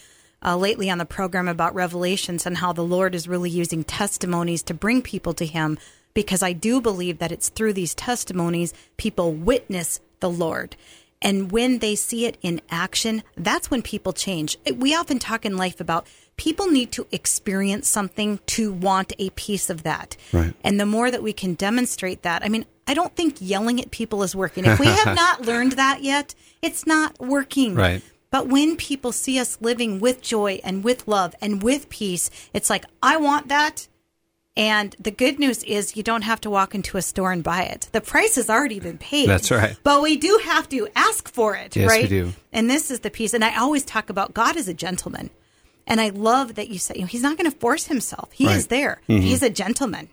uh, 0.45 0.57
lately 0.57 0.91
on 0.91 0.99
the 0.99 1.05
program 1.05 1.47
about 1.47 1.73
Revelations 1.73 2.45
and 2.45 2.57
how 2.57 2.73
the 2.73 2.83
Lord 2.83 3.15
is 3.15 3.27
really 3.27 3.49
using 3.49 3.83
testimonies 3.83 4.61
to 4.63 4.75
bring 4.75 5.01
people 5.01 5.33
to 5.33 5.47
Him 5.47 5.79
because 6.13 6.43
I 6.43 6.53
do 6.53 6.79
believe 6.79 7.17
that 7.17 7.31
it's 7.31 7.49
through 7.49 7.73
these 7.73 7.95
testimonies 7.95 8.71
people 8.97 9.33
witness 9.33 9.99
the 10.19 10.29
Lord. 10.29 10.75
And 11.21 11.51
when 11.51 11.79
they 11.79 11.95
see 11.95 12.25
it 12.25 12.37
in 12.41 12.61
action, 12.69 13.23
that's 13.35 13.69
when 13.69 13.81
people 13.81 14.13
change. 14.13 14.57
We 14.75 14.95
often 14.95 15.19
talk 15.19 15.45
in 15.45 15.55
life 15.55 15.79
about 15.79 16.07
people 16.35 16.67
need 16.67 16.91
to 16.93 17.05
experience 17.11 17.87
something 17.87 18.39
to 18.47 18.73
want 18.73 19.13
a 19.19 19.29
piece 19.31 19.69
of 19.69 19.83
that. 19.83 20.17
Right. 20.33 20.53
And 20.63 20.79
the 20.79 20.85
more 20.85 21.11
that 21.11 21.21
we 21.21 21.33
can 21.33 21.53
demonstrate 21.53 22.23
that, 22.23 22.43
I 22.43 22.49
mean, 22.49 22.65
I 22.87 22.95
don't 22.95 23.15
think 23.15 23.37
yelling 23.39 23.79
at 23.79 23.91
people 23.91 24.23
is 24.23 24.35
working. 24.35 24.65
If 24.65 24.79
we 24.79 24.87
have 24.87 25.15
not 25.15 25.43
learned 25.43 25.73
that 25.73 26.01
yet, 26.01 26.33
it's 26.61 26.87
not 26.87 27.19
working. 27.19 27.75
Right. 27.75 28.01
But 28.31 28.47
when 28.47 28.77
people 28.77 29.11
see 29.11 29.39
us 29.39 29.57
living 29.61 29.99
with 29.99 30.21
joy 30.21 30.61
and 30.63 30.83
with 30.83 31.07
love 31.07 31.35
and 31.41 31.61
with 31.61 31.89
peace, 31.89 32.31
it's 32.53 32.69
like, 32.69 32.85
I 33.03 33.17
want 33.17 33.49
that. 33.49 33.87
And 34.61 34.95
the 34.99 35.09
good 35.09 35.39
news 35.39 35.63
is 35.63 35.97
you 35.97 36.03
don't 36.03 36.21
have 36.21 36.39
to 36.41 36.49
walk 36.51 36.75
into 36.75 36.97
a 36.97 37.01
store 37.01 37.31
and 37.31 37.43
buy 37.43 37.63
it. 37.63 37.89
The 37.93 38.01
price 38.01 38.35
has 38.35 38.47
already 38.47 38.79
been 38.79 38.99
paid. 38.99 39.27
That's 39.27 39.49
right. 39.49 39.75
But 39.81 40.03
we 40.03 40.17
do 40.17 40.39
have 40.45 40.69
to 40.69 40.87
ask 40.95 41.31
for 41.33 41.55
it, 41.55 41.75
Yes, 41.75 41.89
we 41.89 41.97
right? 42.01 42.07
do. 42.09 42.33
And 42.53 42.69
this 42.69 42.91
is 42.91 42.99
the 42.99 43.09
piece. 43.09 43.33
And 43.33 43.43
I 43.43 43.57
always 43.59 43.83
talk 43.83 44.11
about 44.11 44.33
God 44.35 44.57
as 44.57 44.67
a 44.67 44.73
gentleman. 44.73 45.31
And 45.87 45.99
I 45.99 46.09
love 46.09 46.55
that 46.55 46.69
you 46.69 46.77
say, 46.77 46.93
you 46.95 47.01
know, 47.01 47.07
he's 47.07 47.23
not 47.23 47.37
going 47.37 47.49
to 47.51 47.57
force 47.57 47.87
himself. 47.87 48.31
He 48.31 48.45
Right. 48.45 48.51
Mm-hmm. 48.51 48.59
is 48.59 48.67
there. 48.67 49.01
He's 49.07 49.41
a 49.41 49.49
gentleman. 49.49 50.09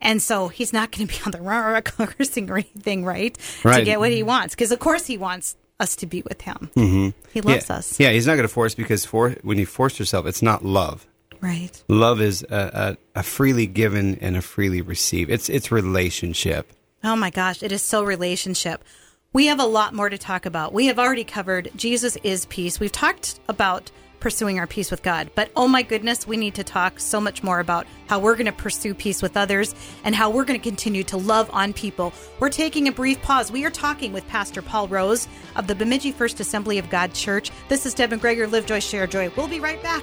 And 0.00 0.22
so 0.22 0.46
he's 0.48 0.72
not 0.72 0.92
going 0.92 1.08
to 1.08 1.12
be 1.12 1.20
on 1.26 1.32
the 1.32 1.40
rah, 1.40 1.80
cursing 1.84 2.48
or 2.48 2.58
anything, 2.58 3.04
right? 3.04 3.36
right? 3.64 3.80
To 3.80 3.84
get 3.84 3.98
what 3.98 4.12
he 4.12 4.22
wants. 4.22 4.54
Because, 4.54 4.70
of 4.70 4.78
course, 4.78 5.06
he 5.06 5.18
wants 5.18 5.56
us 5.80 5.96
to 5.96 6.06
be 6.06 6.22
with 6.22 6.40
him. 6.42 6.70
Mm-hmm. 6.76 7.08
He 7.32 7.40
loves 7.40 7.68
yeah. 7.68 7.76
us. 7.76 7.98
Yeah, 7.98 8.10
he's 8.10 8.26
not 8.28 8.34
going 8.36 8.46
to 8.46 8.54
force 8.54 8.76
because 8.76 9.04
for 9.04 9.30
when 9.42 9.58
you 9.58 9.66
force 9.66 9.98
yourself, 9.98 10.26
it's 10.26 10.42
not 10.42 10.64
love. 10.64 11.06
Right. 11.40 11.82
Love 11.88 12.20
is 12.20 12.42
a, 12.42 12.96
a, 13.14 13.20
a 13.20 13.22
freely 13.22 13.66
given 13.66 14.16
and 14.16 14.36
a 14.36 14.42
freely 14.42 14.82
received. 14.82 15.30
It's 15.30 15.48
it's 15.48 15.72
relationship. 15.72 16.72
Oh 17.02 17.16
my 17.16 17.30
gosh, 17.30 17.62
it 17.62 17.72
is 17.72 17.82
so 17.82 18.04
relationship. 18.04 18.84
We 19.32 19.46
have 19.46 19.60
a 19.60 19.64
lot 19.64 19.94
more 19.94 20.10
to 20.10 20.18
talk 20.18 20.44
about. 20.44 20.72
We 20.72 20.86
have 20.86 20.98
already 20.98 21.24
covered 21.24 21.70
Jesus 21.76 22.16
is 22.22 22.46
peace. 22.46 22.78
We've 22.80 22.92
talked 22.92 23.40
about 23.48 23.90
pursuing 24.18 24.58
our 24.58 24.66
peace 24.66 24.90
with 24.90 25.02
God, 25.02 25.30
but 25.34 25.50
oh 25.56 25.66
my 25.66 25.82
goodness, 25.82 26.26
we 26.26 26.36
need 26.36 26.54
to 26.56 26.64
talk 26.64 27.00
so 27.00 27.22
much 27.22 27.42
more 27.42 27.58
about 27.58 27.86
how 28.06 28.18
we're 28.18 28.34
going 28.34 28.44
to 28.44 28.52
pursue 28.52 28.92
peace 28.92 29.22
with 29.22 29.34
others 29.34 29.74
and 30.04 30.14
how 30.14 30.28
we're 30.28 30.44
going 30.44 30.60
to 30.60 30.68
continue 30.68 31.04
to 31.04 31.16
love 31.16 31.48
on 31.54 31.72
people. 31.72 32.12
We're 32.38 32.50
taking 32.50 32.86
a 32.86 32.92
brief 32.92 33.22
pause. 33.22 33.50
We 33.50 33.64
are 33.64 33.70
talking 33.70 34.12
with 34.12 34.28
Pastor 34.28 34.60
Paul 34.60 34.88
Rose 34.88 35.26
of 35.56 35.68
the 35.68 35.74
Bemidji 35.74 36.12
First 36.12 36.38
Assembly 36.38 36.76
of 36.76 36.90
God 36.90 37.14
Church. 37.14 37.50
This 37.70 37.86
is 37.86 37.94
Deb 37.94 38.10
McGregor, 38.10 38.50
Live 38.50 38.66
Joy, 38.66 38.80
Share 38.80 39.06
Joy. 39.06 39.30
We'll 39.38 39.48
be 39.48 39.60
right 39.60 39.82
back. 39.82 40.02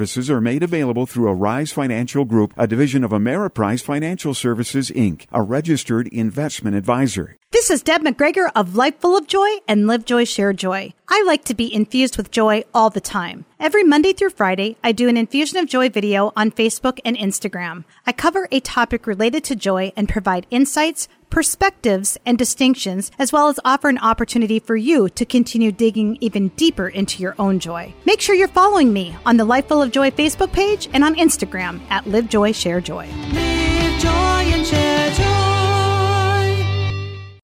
are 0.29 0.41
made 0.41 0.63
available 0.63 1.05
through 1.05 1.29
Arise 1.29 1.71
Financial 1.71 2.25
Group, 2.25 2.53
a 2.57 2.67
division 2.67 3.03
of 3.03 3.11
Ameriprise 3.11 3.83
Financial 3.83 4.33
Services, 4.33 4.89
Inc., 4.89 5.25
a 5.31 5.41
registered 5.41 6.07
investment 6.07 6.75
advisor. 6.75 7.37
This 7.51 7.69
is 7.69 7.83
Deb 7.83 8.01
McGregor 8.01 8.49
of 8.55 8.77
Life 8.77 9.01
Full 9.01 9.17
of 9.17 9.27
Joy 9.27 9.57
and 9.67 9.85
Live 9.85 10.05
Joy, 10.05 10.23
Share 10.23 10.53
Joy. 10.53 10.93
I 11.09 11.21
like 11.23 11.43
to 11.43 11.53
be 11.53 11.71
infused 11.71 12.15
with 12.15 12.31
joy 12.31 12.63
all 12.73 12.89
the 12.89 13.01
time. 13.01 13.43
Every 13.59 13.83
Monday 13.83 14.13
through 14.13 14.29
Friday, 14.29 14.77
I 14.81 14.93
do 14.93 15.09
an 15.09 15.17
Infusion 15.17 15.57
of 15.57 15.67
Joy 15.67 15.89
video 15.89 16.31
on 16.37 16.51
Facebook 16.51 17.01
and 17.03 17.17
Instagram. 17.17 17.83
I 18.07 18.13
cover 18.13 18.47
a 18.53 18.61
topic 18.61 19.05
related 19.05 19.43
to 19.43 19.57
joy 19.57 19.91
and 19.97 20.07
provide 20.07 20.47
insights, 20.49 21.09
perspectives, 21.29 22.17
and 22.25 22.37
distinctions, 22.37 23.11
as 23.19 23.33
well 23.33 23.49
as 23.49 23.59
offer 23.65 23.89
an 23.89 23.97
opportunity 23.97 24.59
for 24.59 24.77
you 24.77 25.09
to 25.09 25.25
continue 25.25 25.73
digging 25.73 26.17
even 26.21 26.47
deeper 26.55 26.87
into 26.87 27.21
your 27.21 27.35
own 27.37 27.59
joy. 27.59 27.93
Make 28.05 28.21
sure 28.21 28.33
you're 28.33 28.47
following 28.47 28.93
me 28.93 29.13
on 29.25 29.35
the 29.35 29.43
Life 29.43 29.67
Full 29.67 29.81
of 29.81 29.91
Joy 29.91 30.11
Facebook 30.11 30.53
page 30.53 30.87
and 30.93 31.03
on 31.03 31.15
Instagram 31.15 31.81
at 31.89 32.07
Live 32.07 32.29
Joy, 32.29 32.53
Share 32.53 32.79
Joy. 32.79 33.09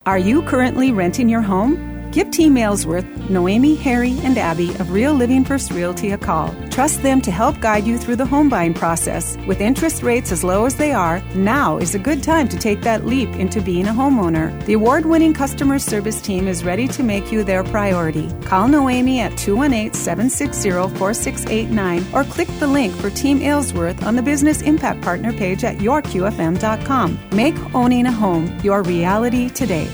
Are 0.07 0.17
you 0.17 0.41
currently 0.43 0.93
renting 0.93 1.27
your 1.27 1.41
home? 1.41 1.96
Give 2.17 2.31
Team 2.31 2.57
Aylesworth, 2.57 3.05
Noemi, 3.29 3.75
Harry, 3.75 4.17
and 4.23 4.39
Abby 4.39 4.71
of 4.79 4.89
Real 4.89 5.13
Living 5.13 5.45
First 5.45 5.69
Realty 5.69 6.13
a 6.13 6.17
call. 6.17 6.51
Trust 6.71 7.03
them 7.03 7.21
to 7.21 7.29
help 7.29 7.59
guide 7.59 7.85
you 7.85 7.99
through 7.99 8.15
the 8.15 8.25
home 8.25 8.49
buying 8.49 8.73
process. 8.73 9.37
With 9.45 9.61
interest 9.61 10.01
rates 10.01 10.31
as 10.31 10.43
low 10.43 10.65
as 10.65 10.73
they 10.73 10.93
are, 10.93 11.21
now 11.35 11.77
is 11.77 11.93
a 11.93 11.99
good 11.99 12.23
time 12.23 12.47
to 12.47 12.57
take 12.57 12.81
that 12.81 13.05
leap 13.05 13.29
into 13.35 13.61
being 13.61 13.85
a 13.85 13.93
homeowner. 13.93 14.49
The 14.65 14.73
award 14.73 15.05
winning 15.05 15.35
customer 15.35 15.77
service 15.77 16.19
team 16.19 16.47
is 16.47 16.63
ready 16.63 16.87
to 16.87 17.03
make 17.03 17.31
you 17.31 17.43
their 17.43 17.63
priority. 17.63 18.31
Call 18.45 18.67
Noemi 18.67 19.19
at 19.19 19.37
218 19.37 19.93
760 19.93 20.71
4689 20.97 22.03
or 22.15 22.23
click 22.23 22.47
the 22.57 22.65
link 22.65 22.95
for 22.95 23.11
Team 23.11 23.43
Aylesworth 23.43 24.03
on 24.03 24.15
the 24.15 24.23
Business 24.23 24.63
Impact 24.63 25.03
Partner 25.03 25.33
page 25.33 25.63
at 25.63 25.77
yourqfm.com. 25.77 27.19
Make 27.33 27.75
owning 27.75 28.07
a 28.07 28.11
home 28.11 28.59
your 28.63 28.81
reality 28.81 29.49
today. 29.49 29.87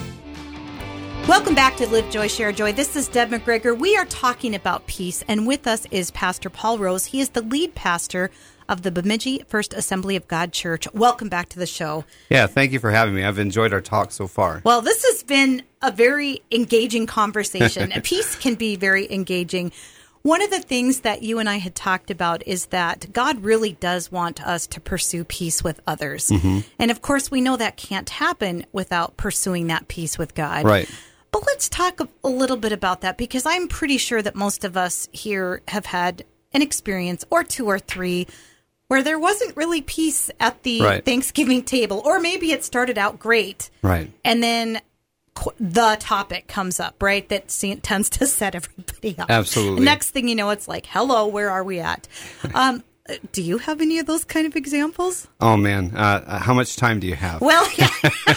Welcome 1.26 1.56
back 1.56 1.78
to 1.78 1.88
Live 1.88 2.10
Joy, 2.12 2.28
Share 2.28 2.52
Joy. 2.52 2.74
This 2.74 2.98
is 2.98 3.08
Deb 3.08 3.30
McGregor. 3.30 3.78
We 3.78 3.96
are 3.96 4.04
talking 4.06 4.54
about 4.54 4.86
peace, 4.88 5.24
and 5.26 5.48
with 5.48 5.68
us 5.68 5.88
is 5.90 6.12
Pastor 6.12 6.50
Paul 6.50 6.78
Rose. 6.78 7.06
He 7.06 7.22
is 7.22 7.30
the 7.30 7.42
lead 7.42 7.74
pastor 7.76 8.30
of 8.68 8.82
the 8.82 8.92
Bemidji 8.92 9.42
First 9.48 9.74
Assembly 9.74 10.18
of 10.18 10.28
God 10.28 10.52
Church. 10.52 10.86
Welcome 10.94 11.30
back 11.30 11.48
to 11.50 11.60
the 11.60 11.66
show. 11.66 12.04
Yeah, 12.30 12.48
thank 12.48 12.74
you 12.74 12.80
for 12.80 12.92
having 12.92 13.16
me. 13.16 13.24
I've 13.24 13.40
enjoyed 13.40 13.72
our 13.72 13.80
talk 13.80 14.12
so 14.12 14.28
far. 14.28 14.62
Well, 14.66 14.82
this 14.82 15.06
has 15.06 15.24
been 15.24 15.64
a 15.82 15.92
very 15.94 16.42
engaging 16.52 17.06
conversation. 17.06 17.92
peace 18.04 18.36
can 18.36 18.56
be 18.56 18.76
very 18.76 19.10
engaging. 19.10 19.72
One 20.24 20.42
of 20.42 20.50
the 20.52 20.60
things 20.60 21.02
that 21.02 21.24
you 21.24 21.40
and 21.40 21.50
I 21.50 21.58
had 21.58 21.74
talked 21.74 22.12
about 22.12 22.46
is 22.46 22.68
that 22.68 23.12
God 23.14 23.44
really 23.44 23.74
does 23.74 24.12
want 24.12 24.46
us 24.46 24.68
to 24.68 24.82
pursue 24.82 25.24
peace 25.24 25.64
with 25.64 25.80
others. 25.88 26.30
Mm-hmm. 26.30 26.60
And 26.80 26.92
of 26.92 27.02
course, 27.02 27.32
we 27.32 27.40
know 27.40 27.56
that 27.56 27.78
can't 27.78 28.10
happen 28.10 28.66
without 28.74 29.16
pursuing 29.16 29.68
that 29.68 29.88
peace 29.88 30.18
with 30.18 30.36
God. 30.36 30.66
Right. 30.66 30.90
But 31.34 31.48
let's 31.48 31.68
talk 31.68 32.00
a, 32.00 32.28
little 32.28 32.58
bit 32.58 32.72
about 32.72 33.02
that 33.02 33.18
because 33.18 33.46
I'm 33.46 33.68
pretty 33.68 33.98
sure 33.98 34.22
that 34.22 34.36
most 34.36 34.64
of 34.64 34.78
us 34.78 35.10
here 35.12 35.62
have 35.68 35.88
had 35.88 36.24
an 36.54 36.62
experience 36.62 37.26
or 37.32 37.44
two 37.44 37.66
or 37.66 37.80
three 37.80 38.28
where 38.88 39.02
there 39.02 39.18
wasn't 39.18 39.58
really 39.58 39.82
peace 39.82 40.30
at 40.40 40.62
the 40.62 40.82
Right. 40.82 41.04
Thanksgiving 41.04 41.64
table, 41.64 42.04
or 42.06 42.20
maybe 42.20 42.52
it 42.52 42.64
started 42.64 43.00
out 43.00 43.18
great. 43.18 43.72
Right. 43.82 44.12
And 44.24 44.44
then 44.44 44.80
the 45.60 45.98
topic 46.00 46.48
comes 46.48 46.80
up, 46.80 47.02
right? 47.02 47.28
That 47.30 47.50
tends 47.82 48.10
to 48.12 48.28
set 48.28 48.54
everybody 48.54 49.16
up. 49.18 49.32
Absolutely. 49.32 49.84
Next 49.84 50.12
thing 50.12 50.28
you 50.28 50.36
know, 50.36 50.52
it's 50.52 50.68
like, 50.68 50.86
hello, 50.86 51.26
where 51.26 51.50
are 51.50 51.64
we 51.64 51.80
at? 51.80 52.08
Um, 52.54 52.84
Do 53.34 53.42
you 53.42 53.58
have 53.58 53.82
any 53.82 54.00
of 54.00 54.06
those 54.06 54.24
kind 54.24 54.48
of 54.48 54.56
examples? 54.56 55.28
Oh 55.42 55.58
man, 55.58 55.96
uh, 55.96 56.40
how 56.40 56.54
much 56.54 56.78
time 56.78 57.02
do 57.02 57.08
you 57.08 57.16
have? 57.16 57.42
Well, 57.42 57.68
yeah. 57.76 57.90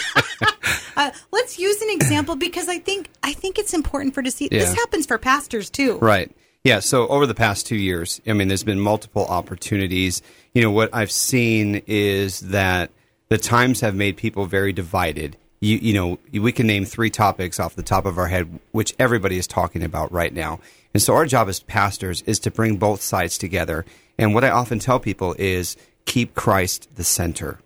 uh, 0.97 1.11
let's 1.31 1.57
use 1.57 1.81
an 1.81 1.89
example 1.91 2.35
because 2.35 2.67
I 2.67 2.79
think 2.79 3.09
I 3.23 3.31
think 3.31 3.57
it's 3.57 3.73
important 3.73 4.13
for 4.13 4.21
to 4.21 4.31
see. 4.31 4.49
This 4.49 4.73
happens 4.73 5.05
for 5.05 5.17
pastors 5.17 5.69
too. 5.69 5.97
Right. 5.99 6.31
Yeah. 6.63 6.79
So 6.79 7.07
over 7.07 7.25
the 7.25 7.35
past 7.35 7.65
two 7.65 7.77
years, 7.77 8.19
I 8.27 8.33
mean, 8.33 8.49
there's 8.49 8.65
been 8.65 8.79
multiple 8.79 9.25
opportunities. 9.25 10.21
You 10.53 10.61
know, 10.61 10.71
what 10.71 10.89
I've 10.91 11.11
seen 11.11 11.81
is 11.87 12.41
that 12.41 12.91
the 13.29 13.37
times 13.37 13.79
have 13.81 13.95
made 13.95 14.17
people 14.17 14.47
very 14.47 14.73
divided. 14.73 15.37
You, 15.61 15.77
you 15.77 15.93
know, 15.93 16.19
we 16.33 16.51
can 16.51 16.67
name 16.67 16.83
three 16.83 17.09
topics 17.09 17.59
off 17.59 17.75
the 17.75 17.83
top 17.83 18.05
of 18.05 18.17
our 18.17 18.27
head, 18.27 18.59
which 18.73 18.93
everybody 18.99 19.37
is 19.37 19.47
talking 19.47 19.81
about 19.81 20.11
right 20.11 20.33
now. 20.33 20.59
And 20.93 21.01
so 21.01 21.15
our 21.15 21.25
job 21.25 21.47
as 21.47 21.61
pastors 21.61 22.21
is 22.23 22.39
to 22.39 22.51
bring 22.51 22.77
both 22.77 23.01
sides 23.01 23.37
together. 23.37 23.85
And 24.17 24.33
what 24.33 24.43
I 24.43 24.49
often 24.49 24.79
tell 24.79 24.99
people 24.99 25.35
is 25.37 25.77
keep 26.05 26.35
Christ 26.35 26.87
the 26.95 27.03
center. 27.03 27.59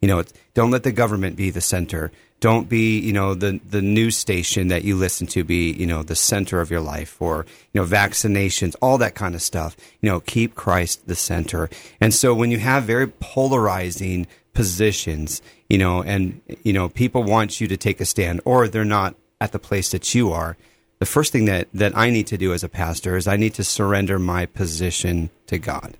You 0.00 0.08
know, 0.08 0.24
don't 0.54 0.70
let 0.70 0.84
the 0.84 0.92
government 0.92 1.36
be 1.36 1.50
the 1.50 1.60
center. 1.60 2.12
Don't 2.40 2.68
be, 2.68 3.00
you 3.00 3.12
know, 3.12 3.34
the 3.34 3.60
the 3.68 3.82
news 3.82 4.16
station 4.16 4.68
that 4.68 4.84
you 4.84 4.94
listen 4.94 5.26
to 5.28 5.42
be, 5.42 5.72
you 5.72 5.86
know, 5.86 6.04
the 6.04 6.14
center 6.14 6.60
of 6.60 6.70
your 6.70 6.80
life 6.80 7.20
or, 7.20 7.46
you 7.72 7.80
know, 7.80 7.86
vaccinations, 7.86 8.76
all 8.80 8.96
that 8.98 9.16
kind 9.16 9.34
of 9.34 9.42
stuff. 9.42 9.76
You 10.00 10.08
know, 10.08 10.20
keep 10.20 10.54
Christ 10.54 11.08
the 11.08 11.16
center. 11.16 11.68
And 12.00 12.14
so 12.14 12.32
when 12.34 12.52
you 12.52 12.58
have 12.58 12.84
very 12.84 13.08
polarizing 13.08 14.28
positions, 14.54 15.42
you 15.68 15.78
know, 15.78 16.02
and 16.02 16.40
you 16.62 16.72
know, 16.72 16.88
people 16.88 17.24
want 17.24 17.60
you 17.60 17.66
to 17.66 17.76
take 17.76 18.00
a 18.00 18.04
stand 18.04 18.40
or 18.44 18.68
they're 18.68 18.84
not 18.84 19.16
at 19.40 19.50
the 19.50 19.58
place 19.58 19.90
that 19.90 20.14
you 20.14 20.32
are. 20.32 20.56
The 20.98 21.06
first 21.06 21.32
thing 21.32 21.44
that 21.44 21.68
that 21.72 21.96
I 21.96 22.10
need 22.10 22.26
to 22.28 22.38
do 22.38 22.52
as 22.52 22.64
a 22.64 22.68
pastor 22.68 23.16
is 23.16 23.28
I 23.28 23.36
need 23.36 23.54
to 23.54 23.64
surrender 23.64 24.18
my 24.18 24.46
position 24.46 25.30
to 25.46 25.58
God. 25.58 25.96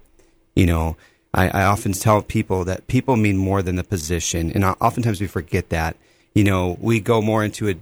You 0.54 0.66
know 0.66 0.96
I, 1.32 1.48
I 1.48 1.64
often 1.64 1.92
tell 1.92 2.22
people 2.22 2.64
that 2.64 2.86
people 2.88 3.16
mean 3.16 3.36
more 3.36 3.62
than 3.62 3.76
the 3.76 3.84
position 3.84 4.50
and 4.52 4.64
oftentimes 4.64 5.20
we 5.20 5.26
forget 5.26 5.68
that. 5.70 5.96
You 6.34 6.44
know 6.44 6.76
we 6.80 7.00
go 7.00 7.22
more 7.22 7.44
into 7.44 7.68
a, 7.68 7.74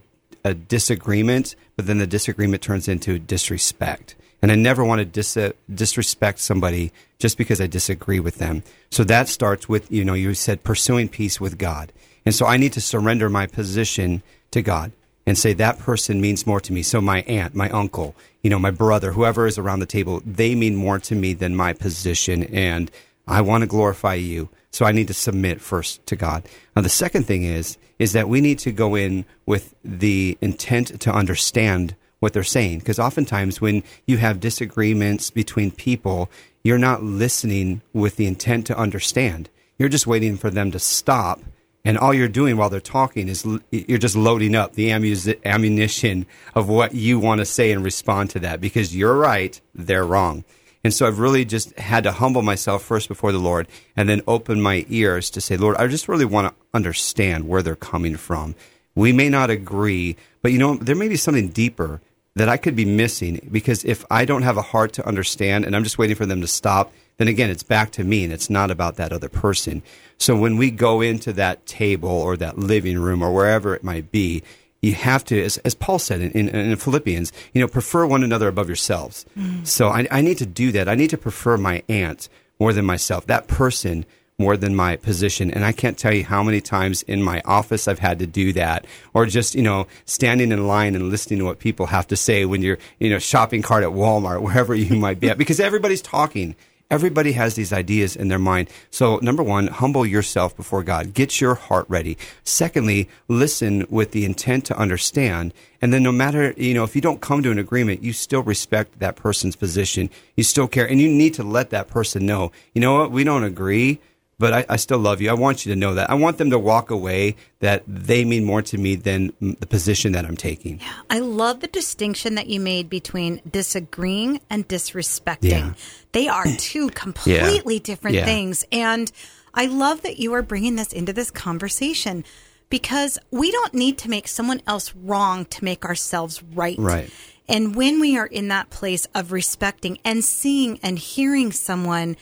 a 0.45 0.55
disagreement 0.55 1.57
but 1.77 1.87
then 1.87 1.99
the 1.99 2.07
disagreement 2.07 2.63
turns 2.63 2.89
into 2.89 3.19
disrespect. 3.19 4.15
And 4.43 4.53
i 4.53 4.55
never 4.55 4.85
want 4.85 4.99
to 4.99 5.07
dis- 5.07 5.37
uh, 5.37 5.53
disrespect 5.75 6.39
somebody 6.39 6.93
just 7.19 7.39
because 7.39 7.61
i 7.63 7.67
disagree 7.67 8.21
with 8.21 8.37
them. 8.37 8.63
So 8.91 9.05
that 9.05 9.29
starts 9.29 9.69
with 9.71 9.91
you 9.91 10.05
know 10.05 10.15
you 10.15 10.35
said 10.35 10.65
pursuing 10.65 11.09
peace 11.09 11.41
with 11.41 11.57
god. 11.57 11.95
And 12.27 12.35
so 12.35 12.45
i 12.45 12.59
need 12.59 12.75
to 12.75 12.81
surrender 12.83 13.31
my 13.31 13.47
position 13.47 14.23
to 14.51 14.61
god 14.61 14.93
and 15.27 15.37
say 15.37 15.53
that 15.53 15.79
person 15.79 16.21
means 16.21 16.47
more 16.47 16.61
to 16.61 16.73
me. 16.73 16.83
So 16.83 17.01
my 17.01 17.23
aunt, 17.23 17.55
my 17.55 17.69
uncle, 17.71 18.15
you 18.43 18.51
know, 18.51 18.59
my 18.59 18.71
brother, 18.71 19.13
whoever 19.13 19.47
is 19.47 19.59
around 19.59 19.81
the 19.81 19.87
table, 19.87 20.23
they 20.25 20.55
mean 20.55 20.77
more 20.77 20.99
to 21.01 21.15
me 21.15 21.35
than 21.35 21.57
my 21.57 21.73
position. 21.73 22.45
And 22.45 22.91
I 23.27 23.41
want 23.41 23.63
to 23.63 23.67
glorify 23.67 24.15
you. 24.15 24.49
So 24.71 24.85
I 24.85 24.93
need 24.93 25.09
to 25.09 25.15
submit 25.15 25.61
first 25.61 26.07
to 26.07 26.17
God. 26.17 26.45
Now, 26.75 26.83
the 26.83 26.89
second 26.89 27.25
thing 27.25 27.43
is, 27.43 27.77
is 27.99 28.13
that 28.13 28.29
we 28.29 28.41
need 28.41 28.59
to 28.61 28.73
go 28.73 28.95
in 28.95 29.25
with 29.47 29.75
the 29.83 30.39
intent 30.41 31.01
to 31.01 31.13
understand 31.13 31.97
what 32.21 32.33
they're 32.33 32.45
saying. 32.45 32.79
Because 32.79 32.99
oftentimes 32.99 33.61
when 33.61 33.83
you 34.07 34.19
have 34.19 34.39
disagreements 34.39 35.31
between 35.31 35.71
people, 35.71 36.31
you're 36.63 36.79
not 36.79 37.03
listening 37.03 37.83
with 37.93 38.17
the 38.17 38.27
intent 38.27 38.67
to 38.67 38.79
understand. 38.79 39.49
You're 39.79 39.89
just 39.89 40.07
waiting 40.07 40.37
for 40.37 40.51
them 40.51 40.71
to 40.71 40.79
stop 40.79 41.41
and 41.87 41.97
all 41.97 42.13
you're 42.13 42.27
doing 42.27 42.57
while 42.57 42.69
they're 42.69 42.81
talking 42.81 43.29
is 43.29 43.47
you're 43.71 43.97
just 43.97 44.17
loading 44.17 44.57
up 44.57 44.73
the 44.73 44.91
ammunition 44.91 46.27
of 46.57 46.69
what 46.69 46.97
you 46.97 47.21
want 47.21 47.39
to 47.39 47.45
say 47.45 47.71
and 47.71 47.85
respond 47.85 48.31
to 48.31 48.41
that 48.41 48.61
because 48.61 48.95
you're 48.95 49.17
right, 49.17 49.61
they're 49.73 50.05
wrong. 50.05 50.45
And 50.83 50.93
so 50.93 51.07
I've 51.07 51.21
really 51.21 51.45
just 51.45 51.79
had 51.79 52.03
to 52.03 52.11
humble 52.11 52.43
myself 52.43 52.83
first 52.83 53.07
before 53.07 53.31
the 53.31 53.39
Lord 53.39 53.69
and 53.97 54.09
then 54.09 54.21
open 54.27 54.61
my 54.61 54.85
ears 54.89 55.31
to 55.31 55.41
say, 55.41 55.57
Lord, 55.57 55.77
I 55.77 55.87
just 55.87 56.09
really 56.09 56.25
want 56.25 56.49
to 56.49 56.55
understand 56.75 57.47
where 57.47 57.63
they're 57.63 57.77
coming 57.77 58.17
from. 58.17 58.57
We 58.97 59.13
may 59.13 59.29
not 59.29 59.49
agree, 59.49 60.17
but 60.43 60.51
you 60.51 60.59
know, 60.59 60.75
there 60.75 60.97
may 60.97 61.07
be 61.09 61.17
something 61.17 61.49
deeper 61.51 62.01
that 62.35 62.49
I 62.49 62.57
could 62.57 62.75
be 62.75 62.85
missing 62.85 63.49
because 63.53 63.85
if 63.85 64.05
I 64.11 64.25
don't 64.25 64.43
have 64.43 64.57
a 64.57 64.63
heart 64.63 64.93
to 64.95 65.07
understand 65.07 65.65
and 65.65 65.77
I'm 65.77 65.85
just 65.85 65.99
waiting 65.99 66.17
for 66.17 66.27
them 66.27 66.41
to 66.41 66.49
stop, 66.49 66.93
then 67.19 67.29
again, 67.29 67.51
it's 67.51 67.63
back 67.63 67.91
to 67.93 68.05
me 68.05 68.25
and 68.25 68.33
it's 68.33 68.51
not 68.51 68.71
about 68.71 68.97
that 68.97 69.13
other 69.13 69.29
person. 69.29 69.83
So 70.19 70.37
when 70.37 70.57
we 70.57 70.71
go 70.71 71.01
into 71.01 71.33
that 71.35 71.67
table 71.67 72.11
or 72.11 72.37
that 72.37 72.59
living 72.59 72.99
room 72.99 73.23
or 73.23 73.33
wherever 73.33 73.75
it 73.75 73.85
might 73.85 74.11
be, 74.11 74.43
you 74.83 74.95
have 74.95 75.25
to, 75.25 75.43
as, 75.43 75.57
as 75.59 75.75
Paul 75.75 75.99
said 75.99 76.21
in, 76.21 76.31
in, 76.33 76.49
in 76.49 76.77
Philippians, 76.77 77.33
you 77.53 77.61
know, 77.61 77.69
prefer 77.69 78.07
one 78.07 78.23
another 78.23 78.49
above 78.49 78.69
yourselves. 78.69 79.25
Mm. 79.37 79.67
So 79.67 79.89
I, 79.89 80.07
I 80.11 80.21
need 80.21 80.39
to 80.39 80.47
do 80.47 80.73
that. 80.73 80.89
I 80.89 80.95
need 80.95 81.11
to 81.11 81.19
prefer 81.19 81.57
my 81.57 81.83
aunt 81.89 82.29
more 82.59 82.73
than 82.73 82.85
myself, 82.85 83.27
that 83.27 83.49
person 83.49 84.05
more 84.39 84.57
than 84.57 84.77
my 84.77 84.97
position. 84.97 85.51
And 85.51 85.65
I 85.65 85.73
can't 85.73 85.97
tell 85.97 86.13
you 86.13 86.25
how 86.25 86.43
many 86.43 86.61
times 86.61 87.03
in 87.03 87.23
my 87.23 87.41
office 87.45 87.89
I've 87.89 87.99
had 87.99 88.19
to 88.19 88.27
do 88.27 88.53
that 88.53 88.87
or 89.15 89.25
just, 89.25 89.55
you 89.55 89.63
know, 89.63 89.87
standing 90.05 90.53
in 90.53 90.67
line 90.67 90.95
and 90.95 91.09
listening 91.09 91.39
to 91.39 91.47
what 91.47 91.59
people 91.59 91.87
have 91.87 92.07
to 92.09 92.17
say 92.17 92.45
when 92.45 92.61
you're, 92.61 92.79
you 92.99 93.09
know, 93.09 93.19
shopping 93.19 93.63
cart 93.63 93.83
at 93.83 93.91
Walmart, 93.91 94.43
wherever 94.43 94.75
you 94.75 94.97
might 94.97 95.21
be 95.21 95.31
at, 95.31 95.39
because 95.39 95.61
everybody's 95.61 96.03
talking. 96.03 96.55
Everybody 96.89 97.33
has 97.33 97.57
these 97.57 97.73
ideas 97.73 98.15
in 98.15 98.29
their 98.29 98.39
mind. 98.39 98.71
So, 98.91 99.19
number 99.21 99.43
one, 99.43 99.67
humble 99.67 100.07
yourself 100.07 100.57
before 100.57 100.85
God. 100.85 101.15
Get 101.15 101.41
your 101.41 101.57
heart 101.57 101.85
ready. 101.89 102.17
Secondly, 102.45 103.09
listen 103.27 103.87
with 103.91 104.13
the 104.13 104.25
intent 104.25 104.65
to 104.67 104.79
understand. 104.79 105.53
And 105.83 105.93
then, 105.93 106.05
no 106.05 106.13
matter, 106.13 106.55
you 106.57 106.75
know, 106.75 106.85
if 106.85 106.95
you 106.95 107.03
don't 107.03 107.21
come 107.21 107.43
to 107.43 107.51
an 107.51 107.59
agreement, 107.59 108.05
you 108.05 108.13
still 108.13 108.45
respect 108.45 109.01
that 109.01 109.17
person's 109.17 109.57
position. 109.57 110.11
You 110.37 110.45
still 110.45 110.69
care. 110.69 110.89
And 110.89 111.01
you 111.01 111.09
need 111.09 111.35
to 111.35 111.43
let 111.43 111.71
that 111.71 111.89
person 111.89 112.25
know, 112.25 112.53
you 112.73 112.81
know 112.81 112.95
what, 112.95 113.11
we 113.11 113.25
don't 113.25 113.43
agree, 113.43 113.99
but 114.39 114.53
I, 114.53 114.67
I 114.69 114.77
still 114.77 114.99
love 114.99 115.21
you. 115.21 115.31
I 115.31 115.35
want 115.35 115.65
you 115.65 115.73
to 115.73 115.79
know 115.79 115.95
that. 115.95 116.11
I 116.11 116.15
want 116.15 116.39
them 116.39 116.51
to 116.51 116.59
walk 116.59 116.91
away 116.91 117.37
that 117.61 117.83
they 117.87 118.25
mean 118.25 118.45
more 118.45 118.63
to 118.63 118.77
me 118.79 118.95
than 118.95 119.33
the 119.41 119.67
position 119.67 120.13
that 120.13 120.25
I'm 120.27 120.37
taking. 120.37 120.81
I 121.09 121.21
love 121.21 121.61
the 121.61 121.69
distinction 121.69 122.35
that 122.35 122.47
you 122.47 122.61
made 122.61 122.91
between 122.91 123.41
disagreeing 123.51 124.41
and 124.51 124.69
disrespecting. 124.69 125.51
Yeah. 125.51 125.73
They 126.13 126.29
are 126.29 126.45
two 126.59 126.91
completely 126.95 127.79
different 127.79 128.17
Yeah. 128.17 128.25
things. 128.27 128.65
And 128.71 129.11
I 129.55 129.67
love 129.67 130.03
that 130.03 130.19
you 130.19 130.33
are 130.35 130.43
bringing 130.43 130.77
this 130.77 130.93
into 130.93 131.13
this 131.15 131.31
conversation 131.31 132.25
because 132.69 133.19
we 133.31 133.51
don't 133.51 133.73
need 133.75 133.97
to 133.99 134.11
make 134.11 134.29
someone 134.29 134.61
else 134.67 134.93
wrong 134.95 135.45
to 135.47 135.65
make 135.65 135.85
ourselves 135.85 136.43
right. 136.43 136.77
Right. 136.79 137.11
And 137.49 137.77
when 137.77 138.01
we 138.01 138.17
are 138.19 138.27
in 138.27 138.49
that 138.49 138.71
place 138.71 139.07
of 139.15 139.33
respecting 139.33 139.99
and 140.05 140.25
seeing 140.25 140.81
and 140.83 140.99
hearing 140.99 141.53
someone, 141.53 142.17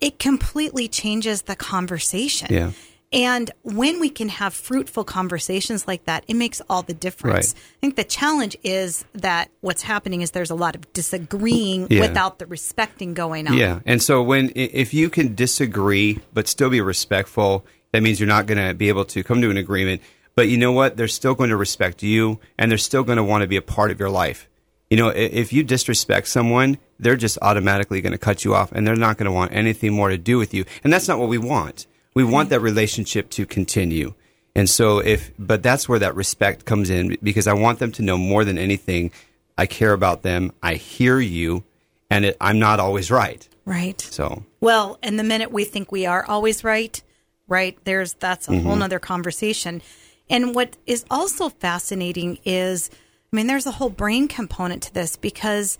it 0.00 0.18
completely 0.18 0.88
changes 0.88 1.42
the 1.42 1.56
conversation. 1.56 2.48
Mm-hmm. 2.48 2.54
Yeah. 2.54 2.70
And 3.10 3.50
when 3.62 4.00
we 4.00 4.10
can 4.10 4.28
have 4.28 4.52
fruitful 4.52 5.04
conversations 5.04 5.88
like 5.88 6.04
that, 6.04 6.24
it 6.28 6.34
makes 6.34 6.60
all 6.68 6.82
the 6.82 6.92
difference. 6.92 7.54
Right. 7.54 7.62
I 7.76 7.80
think 7.80 7.96
the 7.96 8.04
challenge 8.04 8.54
is 8.62 9.04
that 9.14 9.50
what's 9.62 9.80
happening 9.80 10.20
is 10.20 10.32
there's 10.32 10.50
a 10.50 10.54
lot 10.54 10.74
of 10.74 10.92
disagreeing 10.92 11.86
Yeah. 11.88 12.02
without 12.02 12.38
the 12.38 12.44
respecting 12.44 13.14
going 13.14 13.48
on. 13.48 13.56
Yeah, 13.56 13.80
and 13.86 14.02
so 14.02 14.22
when 14.22 14.52
if 14.54 14.92
you 14.92 15.08
can 15.08 15.34
disagree 15.34 16.20
but 16.34 16.48
still 16.48 16.68
be 16.68 16.82
respectful, 16.82 17.64
that 17.92 18.02
means 18.02 18.20
you're 18.20 18.26
not 18.26 18.44
going 18.44 18.58
to 18.58 18.74
be 18.74 18.90
able 18.90 19.06
to 19.06 19.24
come 19.24 19.40
to 19.40 19.50
an 19.50 19.56
agreement. 19.56 20.02
But 20.34 20.48
you 20.48 20.58
know 20.58 20.72
what? 20.72 20.96
They're 20.98 21.08
still 21.08 21.34
going 21.34 21.50
to 21.50 21.56
respect 21.56 22.02
you, 22.02 22.38
and 22.58 22.70
they're 22.70 22.78
still 22.78 23.02
going 23.04 23.16
to 23.16 23.24
want 23.24 23.40
to 23.40 23.48
be 23.48 23.56
a 23.56 23.62
part 23.62 23.90
of 23.90 23.98
your 23.98 24.10
life. 24.10 24.47
You 24.90 24.96
know, 24.96 25.08
if 25.08 25.52
you 25.52 25.62
disrespect 25.62 26.28
someone, 26.28 26.78
they're 26.98 27.16
just 27.16 27.36
automatically 27.42 28.00
going 28.00 28.12
to 28.12 28.18
cut 28.18 28.44
you 28.44 28.54
off, 28.54 28.72
and 28.72 28.86
they're 28.86 28.96
not 28.96 29.18
going 29.18 29.26
to 29.26 29.32
want 29.32 29.52
anything 29.52 29.92
more 29.92 30.08
to 30.08 30.16
do 30.18 30.38
with 30.38 30.54
you. 30.54 30.64
And 30.82 30.92
that's 30.92 31.06
not 31.08 31.18
what 31.18 31.28
we 31.28 31.38
want. 31.38 31.86
We 32.14 32.24
want 32.24 32.48
that 32.50 32.60
relationship 32.60 33.28
to 33.30 33.44
continue. 33.46 34.14
And 34.54 34.68
so 34.68 34.98
if, 34.98 35.30
but 35.38 35.62
that's 35.62 35.88
where 35.88 35.98
that 35.98 36.16
respect 36.16 36.64
comes 36.64 36.88
in 36.90 37.16
because 37.22 37.46
I 37.46 37.52
want 37.52 37.78
them 37.78 37.92
to 37.92 38.02
know 38.02 38.16
more 38.16 38.44
than 38.44 38.56
anything. 38.58 39.10
I 39.56 39.66
care 39.66 39.92
about 39.92 40.22
them. 40.22 40.52
I 40.62 40.74
hear 40.74 41.20
you, 41.20 41.64
and 42.10 42.24
it, 42.24 42.36
I'm 42.40 42.58
not 42.58 42.80
always 42.80 43.10
right. 43.10 43.46
Right. 43.66 44.00
So 44.00 44.44
Well, 44.60 44.98
and 45.02 45.18
the 45.18 45.22
minute 45.24 45.52
we 45.52 45.64
think 45.64 45.92
we 45.92 46.06
are 46.06 46.24
always 46.24 46.64
right, 46.64 47.00
right, 47.46 47.76
there's 47.84 48.14
that's 48.14 48.48
a 48.48 48.52
Mm-hmm. 48.52 48.66
whole 48.66 48.76
nother 48.76 48.98
conversation. 48.98 49.82
And 50.30 50.54
what 50.54 50.76
is 50.86 51.04
also 51.10 51.50
fascinating 51.50 52.38
is, 52.44 52.90
I 53.32 53.36
mean, 53.36 53.46
there's 53.46 53.66
a 53.66 53.72
whole 53.72 53.90
brain 53.90 54.28
component 54.28 54.82
to 54.84 54.94
this 54.94 55.16
because 55.16 55.78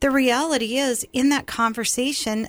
the 0.00 0.10
reality 0.10 0.76
is 0.78 1.06
in 1.12 1.28
that 1.30 1.46
conversation, 1.46 2.48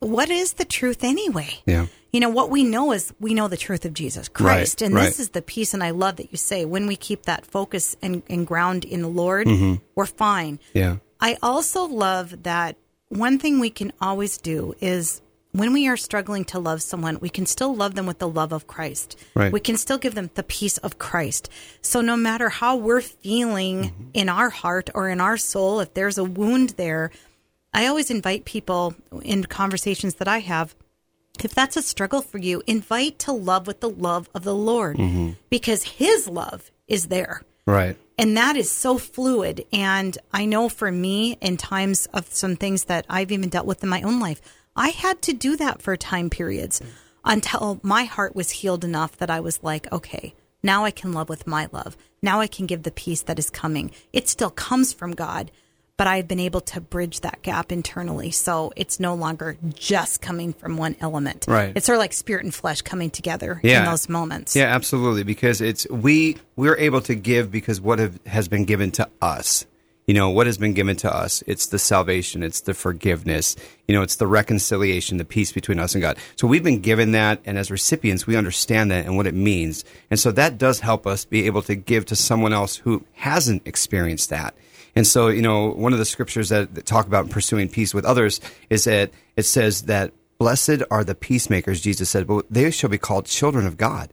what 0.00 0.30
is 0.30 0.54
the 0.54 0.64
truth 0.64 1.04
anyway? 1.04 1.60
Yeah. 1.66 1.86
You 2.12 2.20
know, 2.20 2.28
what 2.30 2.50
we 2.50 2.64
know 2.64 2.92
is 2.92 3.12
we 3.20 3.34
know 3.34 3.48
the 3.48 3.56
truth 3.56 3.84
of 3.84 3.92
Jesus 3.94 4.28
Christ. 4.28 4.80
Right, 4.80 4.86
and 4.86 4.94
right. 4.94 5.04
this 5.04 5.20
is 5.20 5.28
the 5.30 5.42
piece, 5.42 5.74
and 5.74 5.84
I 5.84 5.90
love 5.90 6.16
that 6.16 6.32
you 6.32 6.38
say 6.38 6.64
when 6.64 6.86
we 6.86 6.96
keep 6.96 7.24
that 7.24 7.44
focus 7.44 7.96
and, 8.00 8.22
and 8.30 8.46
ground 8.46 8.84
in 8.84 9.02
the 9.02 9.08
Lord, 9.08 9.46
Mm-hmm. 9.46 9.74
we're 9.94 10.06
fine. 10.06 10.58
yeah, 10.72 10.96
I 11.20 11.36
also 11.42 11.84
love 11.84 12.44
that 12.44 12.76
one 13.10 13.38
thing 13.38 13.58
we 13.60 13.70
can 13.70 13.92
always 14.00 14.38
do 14.38 14.74
is 14.80 15.20
when 15.52 15.72
we 15.72 15.88
are 15.88 15.96
struggling 15.96 16.44
to 16.46 16.58
love 16.58 16.82
someone, 16.82 17.18
we 17.20 17.28
can 17.30 17.46
still 17.46 17.74
love 17.74 17.94
them 17.94 18.06
with 18.06 18.18
the 18.18 18.28
love 18.28 18.52
of 18.52 18.66
Christ. 18.66 19.18
Right. 19.34 19.52
We 19.52 19.60
can 19.60 19.76
still 19.76 19.98
give 19.98 20.14
them 20.14 20.30
the 20.34 20.42
peace 20.42 20.78
of 20.78 20.98
Christ. 20.98 21.48
So 21.80 22.00
no 22.00 22.16
matter 22.16 22.48
how 22.48 22.76
we're 22.76 23.00
feeling 23.00 23.84
Mm-hmm. 23.84 24.04
in 24.14 24.28
our 24.28 24.50
heart 24.50 24.90
or 24.94 25.08
in 25.08 25.20
our 25.20 25.36
soul, 25.36 25.80
if 25.80 25.94
there's 25.94 26.18
a 26.18 26.24
wound 26.24 26.70
there, 26.70 27.10
I 27.72 27.86
always 27.86 28.10
invite 28.10 28.44
people 28.44 28.94
in 29.22 29.44
conversations 29.44 30.16
that 30.16 30.28
I 30.28 30.38
have 30.40 30.74
if 31.44 31.54
that's 31.54 31.76
a 31.76 31.82
struggle 31.82 32.20
for 32.20 32.38
you, 32.38 32.62
invite 32.66 33.18
to 33.20 33.32
love 33.32 33.66
with 33.66 33.80
the 33.80 33.88
love 33.90 34.28
of 34.34 34.42
the 34.44 34.54
Lord 34.54 34.98
because 35.50 35.84
his 35.84 36.28
love 36.28 36.70
is 36.88 37.06
there. 37.08 37.42
Right. 37.66 37.96
And 38.16 38.36
that 38.36 38.56
is 38.56 38.70
so 38.70 38.98
fluid. 38.98 39.64
And 39.72 40.18
I 40.32 40.46
know 40.46 40.68
for 40.68 40.90
me, 40.90 41.36
in 41.40 41.56
times 41.56 42.06
of 42.06 42.32
some 42.34 42.56
things 42.56 42.84
that 42.84 43.06
I've 43.08 43.30
even 43.30 43.50
dealt 43.50 43.66
with 43.66 43.82
in 43.84 43.88
my 43.88 44.02
own 44.02 44.18
life, 44.18 44.40
I 44.78 44.90
had 44.90 45.20
to 45.22 45.32
do 45.32 45.56
that 45.56 45.82
for 45.82 45.96
time 45.96 46.30
periods 46.30 46.80
until 47.24 47.80
my 47.82 48.04
heart 48.04 48.36
was 48.36 48.50
healed 48.50 48.84
enough 48.84 49.16
that 49.18 49.28
I 49.28 49.40
was 49.40 49.60
like, 49.62 49.90
okay, 49.92 50.34
now 50.62 50.84
I 50.84 50.90
can 50.92 51.12
love 51.12 51.28
with 51.28 51.46
my 51.46 51.68
love. 51.72 51.96
Now 52.22 52.40
I 52.40 52.46
can 52.46 52.66
give 52.66 52.84
the 52.84 52.90
peace 52.90 53.22
that 53.22 53.38
is 53.38 53.50
coming. 53.50 53.90
It 54.12 54.28
still 54.28 54.50
comes 54.50 54.92
from 54.92 55.12
God, 55.12 55.50
but 55.96 56.06
I've 56.06 56.28
been 56.28 56.38
able 56.40 56.60
to 56.62 56.80
bridge 56.80 57.20
that 57.20 57.42
gap 57.42 57.72
internally. 57.72 58.30
So 58.30 58.72
it's 58.76 59.00
no 59.00 59.14
longer 59.16 59.56
just 59.74 60.20
coming 60.22 60.52
from 60.52 60.76
one 60.76 60.94
element. 61.00 61.46
Right. 61.48 61.72
It's 61.74 61.86
sort 61.86 61.96
of 61.96 62.00
like 62.00 62.12
spirit 62.12 62.44
and 62.44 62.54
flesh 62.54 62.82
coming 62.82 63.10
together 63.10 63.60
Yeah. 63.64 63.80
in 63.80 63.84
those 63.86 64.08
moments. 64.08 64.54
Yeah, 64.54 64.66
absolutely. 64.74 65.24
Because 65.24 65.60
it's 65.60 65.88
we 65.90 66.36
we're 66.54 66.76
able 66.76 67.00
to 67.02 67.16
give 67.16 67.50
because 67.50 67.80
what 67.80 67.98
have, 67.98 68.18
has 68.26 68.46
been 68.46 68.64
given 68.64 68.92
to 68.92 69.08
us. 69.20 69.66
You 70.08 70.14
know 70.14 70.30
what 70.30 70.46
has 70.46 70.56
been 70.56 70.72
given 70.72 70.96
to 70.96 71.14
us. 71.14 71.44
It's 71.46 71.66
the 71.66 71.78
salvation. 71.78 72.42
It's 72.42 72.62
the 72.62 72.72
forgiveness. 72.72 73.56
You 73.86 73.94
know, 73.94 74.00
it's 74.00 74.16
the 74.16 74.26
reconciliation, 74.26 75.18
the 75.18 75.24
peace 75.26 75.52
between 75.52 75.78
us 75.78 75.94
and 75.94 76.00
God. 76.00 76.16
So 76.34 76.46
we've 76.46 76.64
been 76.64 76.80
given 76.80 77.12
that, 77.12 77.42
and 77.44 77.58
as 77.58 77.70
recipients, 77.70 78.26
we 78.26 78.34
understand 78.34 78.90
that 78.90 79.04
and 79.04 79.18
what 79.18 79.26
it 79.26 79.34
means. 79.34 79.84
And 80.10 80.18
so 80.18 80.32
that 80.32 80.56
does 80.56 80.80
help 80.80 81.06
us 81.06 81.26
be 81.26 81.44
able 81.44 81.60
to 81.60 81.74
give 81.74 82.06
to 82.06 82.16
someone 82.16 82.54
else 82.54 82.76
who 82.76 83.04
hasn't 83.16 83.66
experienced 83.66 84.30
that. 84.30 84.54
And 84.96 85.06
so, 85.06 85.28
you 85.28 85.42
know, 85.42 85.72
one 85.72 85.92
of 85.92 85.98
the 85.98 86.06
scriptures 86.06 86.48
that, 86.48 86.74
that 86.74 86.86
talk 86.86 87.06
about 87.06 87.28
pursuing 87.28 87.68
peace 87.68 87.92
with 87.92 88.06
others 88.06 88.40
is 88.70 88.84
that 88.84 89.10
it 89.36 89.42
says 89.42 89.82
that 89.82 90.14
blessed 90.38 90.82
are 90.90 91.04
the 91.04 91.14
peacemakers, 91.14 91.82
Jesus 91.82 92.08
said, 92.08 92.26
but 92.26 92.46
they 92.50 92.70
shall 92.70 92.88
be 92.88 92.96
called 92.96 93.26
children 93.26 93.66
of 93.66 93.76
God. 93.76 94.10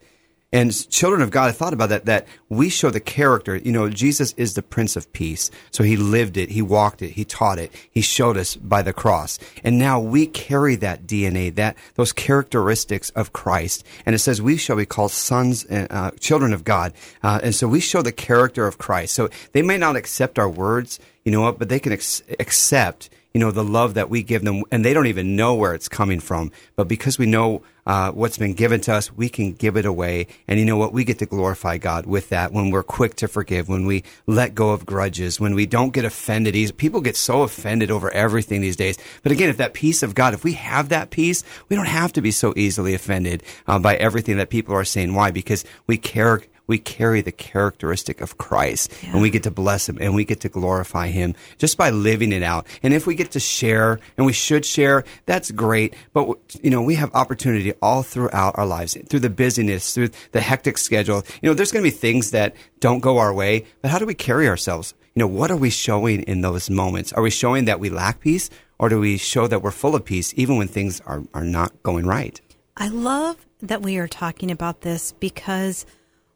And 0.52 0.90
children 0.90 1.22
of 1.22 1.32
God, 1.32 1.50
I 1.50 1.52
thought 1.52 1.74
about 1.74 1.90
that, 1.90 2.06
that 2.06 2.28
we 2.50 2.70
show 2.70 2.90
the 2.90 3.00
character. 3.00 3.58
You 3.58 3.72
know, 3.72 3.90
Jesus 3.90 4.34
is 4.38 4.54
the 4.54 4.62
Prince 4.62 4.96
of 4.96 5.12
Peace. 5.12 5.52
So 5.72 5.84
he 5.84 5.98
lived 5.98 6.38
it, 6.38 6.52
he 6.52 6.62
walked 6.62 7.02
it, 7.02 7.12
he 7.12 7.26
taught 7.26 7.60
it, 7.60 7.72
he 7.92 8.02
showed 8.02 8.38
us 8.38 8.56
by 8.56 8.82
the 8.82 8.94
cross. 8.94 9.38
And 9.64 9.78
now 9.78 10.00
we 10.00 10.28
carry 10.28 10.76
that 10.78 11.06
DNA, 11.06 11.54
that, 11.56 11.76
those 11.96 12.14
characteristics 12.14 13.10
of 13.12 13.34
Christ. 13.34 13.84
And 14.06 14.16
it 14.16 14.20
says 14.20 14.42
we 14.42 14.56
shall 14.56 14.78
be 14.78 14.86
called 14.86 15.12
sons 15.12 15.66
and 15.66 15.92
uh, 15.92 16.12
children 16.20 16.54
of 16.54 16.64
God. 16.64 16.94
Uh, 17.22 17.40
and 17.44 17.54
so 17.54 17.68
we 17.68 17.80
show 17.80 18.02
the 18.02 18.12
character 18.12 18.66
of 18.68 18.78
Christ. 18.78 19.14
So 19.14 19.30
they 19.52 19.62
may 19.62 19.78
not 19.78 19.96
accept 19.96 20.40
our 20.40 20.50
words, 20.50 21.00
you 21.26 21.32
know 21.32 21.42
what, 21.42 21.60
but 21.60 21.70
they 21.70 21.80
can 21.80 21.92
ex- 21.92 22.24
accept 22.40 23.10
you 23.36 23.40
know, 23.40 23.52
the 23.52 23.66
love 23.66 23.96
that 23.96 24.10
we 24.10 24.24
give 24.24 24.46
them, 24.46 24.64
and 24.72 24.86
they 24.86 24.94
don't 24.94 25.08
even 25.08 25.36
know 25.36 25.56
where 25.56 25.74
it's 25.74 25.90
coming 25.90 26.22
from. 26.22 26.54
But 26.78 26.88
because 26.88 27.18
we 27.18 27.26
know 27.26 27.64
uh, 27.86 28.12
what's 28.12 28.38
been 28.38 28.54
given 28.54 28.82
to 28.82 28.94
us, 28.94 29.12
we 29.12 29.30
can 29.30 29.54
give 29.54 29.78
it 29.78 29.86
away. 29.86 30.28
And 30.48 30.60
you 30.60 30.66
know 30.66 30.78
what? 30.78 30.94
We 30.94 31.04
get 31.04 31.20
to 31.20 31.26
glorify 31.26 31.78
God 31.78 32.06
with 32.06 32.30
that 32.30 32.52
when 32.52 32.72
we're 32.72 32.84
quick 32.84 33.16
to 33.18 33.28
forgive, 33.28 33.70
when 33.70 33.86
we 33.86 34.04
let 34.26 34.56
go 34.56 34.72
of 34.72 34.86
grudges, 34.86 35.40
when 35.40 35.56
we 35.56 35.66
don't 35.66 35.94
get 35.94 36.06
offended. 36.06 36.56
People 36.78 37.02
get 37.02 37.16
so 37.16 37.44
offended 37.44 37.92
over 37.92 38.10
everything 38.12 38.62
these 38.62 38.76
days. 38.76 38.98
But 39.24 39.32
again, 39.32 39.50
if 39.50 39.58
that 39.58 39.74
peace 39.74 40.04
of 40.04 40.16
God, 40.16 40.34
if 40.34 40.44
we 40.44 40.54
have 40.54 40.90
that 40.90 41.10
peace, 41.10 41.44
we 41.70 41.76
don't 41.76 41.86
have 41.86 42.14
to 42.14 42.22
be 42.22 42.32
so 42.32 42.54
easily 42.56 42.94
offended 42.94 43.44
uh, 43.68 43.80
by 43.80 43.96
everything 43.96 44.38
that 44.38 44.50
people 44.50 44.74
are 44.74 44.86
saying. 44.86 45.14
Why? 45.14 45.32
Because 45.32 45.66
we 45.88 45.98
care 45.98 46.42
we 46.68 46.78
carry 46.78 47.22
the 47.22 47.32
characteristic 47.32 48.22
of 48.22 48.38
Christ 48.38 48.92
and 49.04 49.22
we 49.22 49.30
get 49.30 49.44
to 49.44 49.52
bless 49.52 49.88
him 49.88 49.98
and 50.00 50.16
we 50.16 50.26
get 50.26 50.42
to 50.42 50.50
glorify 50.50 51.08
him 51.08 51.36
just 51.58 51.78
by 51.78 51.90
living 51.90 52.32
it 52.32 52.44
out. 52.44 52.68
And 52.84 52.94
if 52.94 53.08
we 53.08 53.16
get 53.16 53.32
to 53.32 53.40
share 53.40 54.00
and 54.18 54.26
we 54.26 54.34
should 54.34 54.66
share, 54.66 55.04
that's 55.26 55.52
great. 55.52 55.96
But 56.14 56.38
you 56.62 56.70
know, 56.70 56.82
we 56.82 56.96
have 56.96 57.14
opportunity 57.14 57.74
all 57.82 58.04
throughout 58.04 58.58
our 58.58 58.66
lives, 58.66 58.98
through 59.10 59.22
the 59.22 59.30
busyness, 59.30 59.94
through 59.94 60.10
the 60.32 60.42
hectic 60.42 60.78
schedule. 60.78 61.24
You 61.42 61.50
know, 61.50 61.54
there's 61.54 61.72
going 61.72 61.84
to 61.84 61.92
be 61.92 61.96
things 61.96 62.32
that 62.32 62.56
don't 62.80 63.00
go 63.00 63.18
our 63.18 63.34
way, 63.34 63.66
but 63.82 63.92
how 63.92 64.00
do 64.00 64.06
we 64.06 64.14
carry 64.14 64.48
ourselves? 64.48 64.94
You 65.14 65.22
know, 65.22 65.28
what 65.28 65.50
are 65.50 65.58
we 65.58 65.70
showing 65.70 66.24
in 66.24 66.42
those 66.42 66.70
moments? 66.70 67.14
Are 67.14 67.22
we 67.22 67.30
showing 67.30 67.66
that 67.66 67.80
we 67.80 67.90
lack 67.90 68.20
peace 68.20 68.50
or 68.78 68.90
do 68.90 69.00
we 69.00 69.18
show 69.18 69.48
that 69.48 69.62
we're 69.62 69.72
full 69.72 69.96
of 69.96 70.04
peace 70.04 70.34
even 70.36 70.58
when 70.58 70.68
things 70.68 71.00
are, 71.02 71.24
are 71.34 71.44
not 71.44 71.72
going 71.84 72.06
right? 72.06 72.40
I 72.76 72.90
love 72.90 73.46
that 73.62 73.82
we 73.82 73.98
are 73.98 74.08
talking 74.08 74.52
about 74.52 74.82
this 74.82 75.14
because 75.14 75.86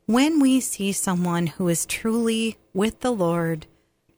when 0.10 0.40
we 0.40 0.60
see 0.60 0.92
someone 0.92 1.46
who 1.46 1.68
is 1.68 1.86
truly 1.86 2.58
with 2.74 3.02
the 3.02 3.12
Lord 3.12 3.68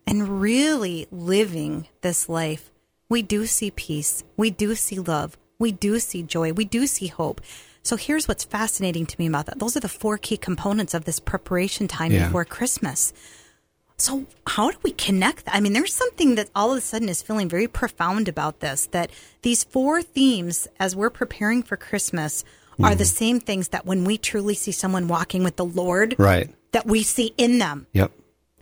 and 0.07 0.39
really 0.39 1.05
living 1.11 1.85
this 1.99 2.29
life, 2.29 2.71
we 3.09 3.21
do 3.21 3.45
see 3.45 3.71
peace, 3.71 4.23
we 4.37 4.49
do 4.51 4.73
see 4.73 4.99
love, 4.99 5.37
we 5.59 5.73
do 5.73 5.99
see 5.99 6.23
joy, 6.23 6.53
we 6.53 6.63
do 6.63 6.87
see 6.87 7.07
hope. 7.07 7.41
So 7.83 7.97
here's 7.97 8.25
what's 8.25 8.45
fascinating 8.45 9.05
to 9.05 9.17
me 9.19 9.27
about 9.27 9.47
that. 9.47 9.59
Those 9.59 9.75
are 9.75 9.81
the 9.81 9.89
four 9.89 10.17
key 10.17 10.37
components 10.37 10.93
of 10.93 11.03
this 11.03 11.19
preparation 11.19 11.89
time 11.89 12.13
Yeah. 12.13 12.27
before 12.27 12.45
Christmas. 12.45 13.11
So 13.97 14.27
how 14.47 14.71
do 14.71 14.77
we 14.83 14.93
connect? 14.93 15.43
I 15.47 15.59
mean, 15.59 15.73
there's 15.73 15.93
something 15.93 16.35
that 16.35 16.49
all 16.55 16.71
of 16.71 16.77
a 16.77 16.81
sudden 16.81 17.09
is 17.09 17.21
feeling 17.21 17.49
very 17.49 17.67
profound 17.67 18.29
about 18.29 18.61
this, 18.61 18.85
that 18.91 19.11
these 19.41 19.65
four 19.65 20.01
themes 20.01 20.69
as 20.79 20.95
we're 20.95 21.09
preparing 21.09 21.63
for 21.63 21.75
Christmas 21.75 22.45
are 22.83 22.95
the 22.95 23.05
same 23.05 23.39
things 23.39 23.69
that 23.69 23.85
when 23.85 24.03
we 24.03 24.17
truly 24.17 24.53
see 24.55 24.71
someone 24.71 25.07
walking 25.07 25.43
with 25.43 25.55
the 25.55 25.65
Lord, 25.65 26.15
Right. 26.17 26.49
that 26.71 26.85
we 26.85 27.03
see 27.03 27.33
in 27.37 27.59
them. 27.59 27.87
Yep. 27.93 28.11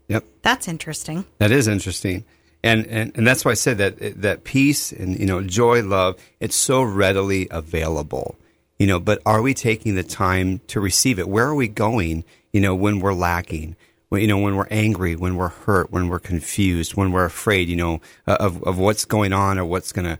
Yep. 0.08 0.26
That's 0.42 0.68
interesting. 0.68 1.26
That 1.38 1.52
is 1.52 1.68
interesting. 1.68 2.26
And, 2.64 2.86
and, 2.88 3.12
and 3.16 3.26
that's 3.26 3.46
why 3.46 3.52
I 3.52 3.56
said 3.56 3.78
that, 3.78 4.22
that 4.22 4.44
peace 4.44 4.92
and, 4.92 5.18
you 5.18 5.26
know, 5.26 5.42
joy, 5.42 5.82
love, 5.84 6.18
it's 6.40 6.56
so 6.56 6.82
readily 6.82 7.48
available, 7.52 8.36
you 8.78 8.88
know, 8.88 9.00
but 9.00 9.22
are 9.26 9.42
we 9.42 9.54
taking 9.54 9.96
the 9.96 10.04
time 10.04 10.60
to 10.68 10.80
receive 10.82 11.20
it? 11.20 11.30
Where 11.30 11.46
are 11.46 11.56
we 11.56 11.68
going, 11.70 12.26
you 12.52 12.60
know, 12.60 12.76
when 12.76 13.00
we're 13.00 13.14
lacking? 13.14 13.76
When, 14.10 14.22
you 14.22 14.28
know, 14.28 14.40
when 14.40 14.56
we're 14.56 14.68
angry, 14.72 15.16
when 15.16 15.36
we're 15.36 15.50
hurt, 15.50 15.92
when 15.92 16.10
we're 16.10 16.20
confused, 16.20 16.96
when 16.96 17.12
we're 17.12 17.26
afraid, 17.26 17.70
you 17.70 17.76
know, 17.76 18.02
uh, 18.28 18.38
of, 18.40 18.62
of 18.64 18.78
what's 18.78 19.06
going 19.06 19.32
on 19.32 19.58
or 19.60 19.66
what's 19.66 19.92
going 19.92 20.06
to, 20.06 20.18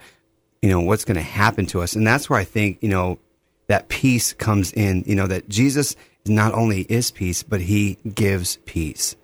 you 0.62 0.70
know, 0.70 0.80
what's 0.80 1.04
going 1.04 1.16
to 1.16 1.22
happen 1.24 1.66
to 1.68 1.82
us. 1.82 1.94
And 1.96 2.06
that's 2.06 2.30
where 2.30 2.40
I 2.40 2.44
think, 2.44 2.78
you 2.82 2.90
know, 2.90 3.18
that 3.70 3.88
peace 3.88 4.34
comes 4.34 4.74
in, 4.74 5.04
you 5.06 5.16
know, 5.16 5.28
that 5.28 5.48
Jesus 5.48 5.96
not 6.26 6.54
only 6.54 6.82
is 6.82 7.12
peace, 7.12 7.44
but 7.44 7.62
he 7.62 7.98
gives 8.14 8.58
peace. 8.66 9.16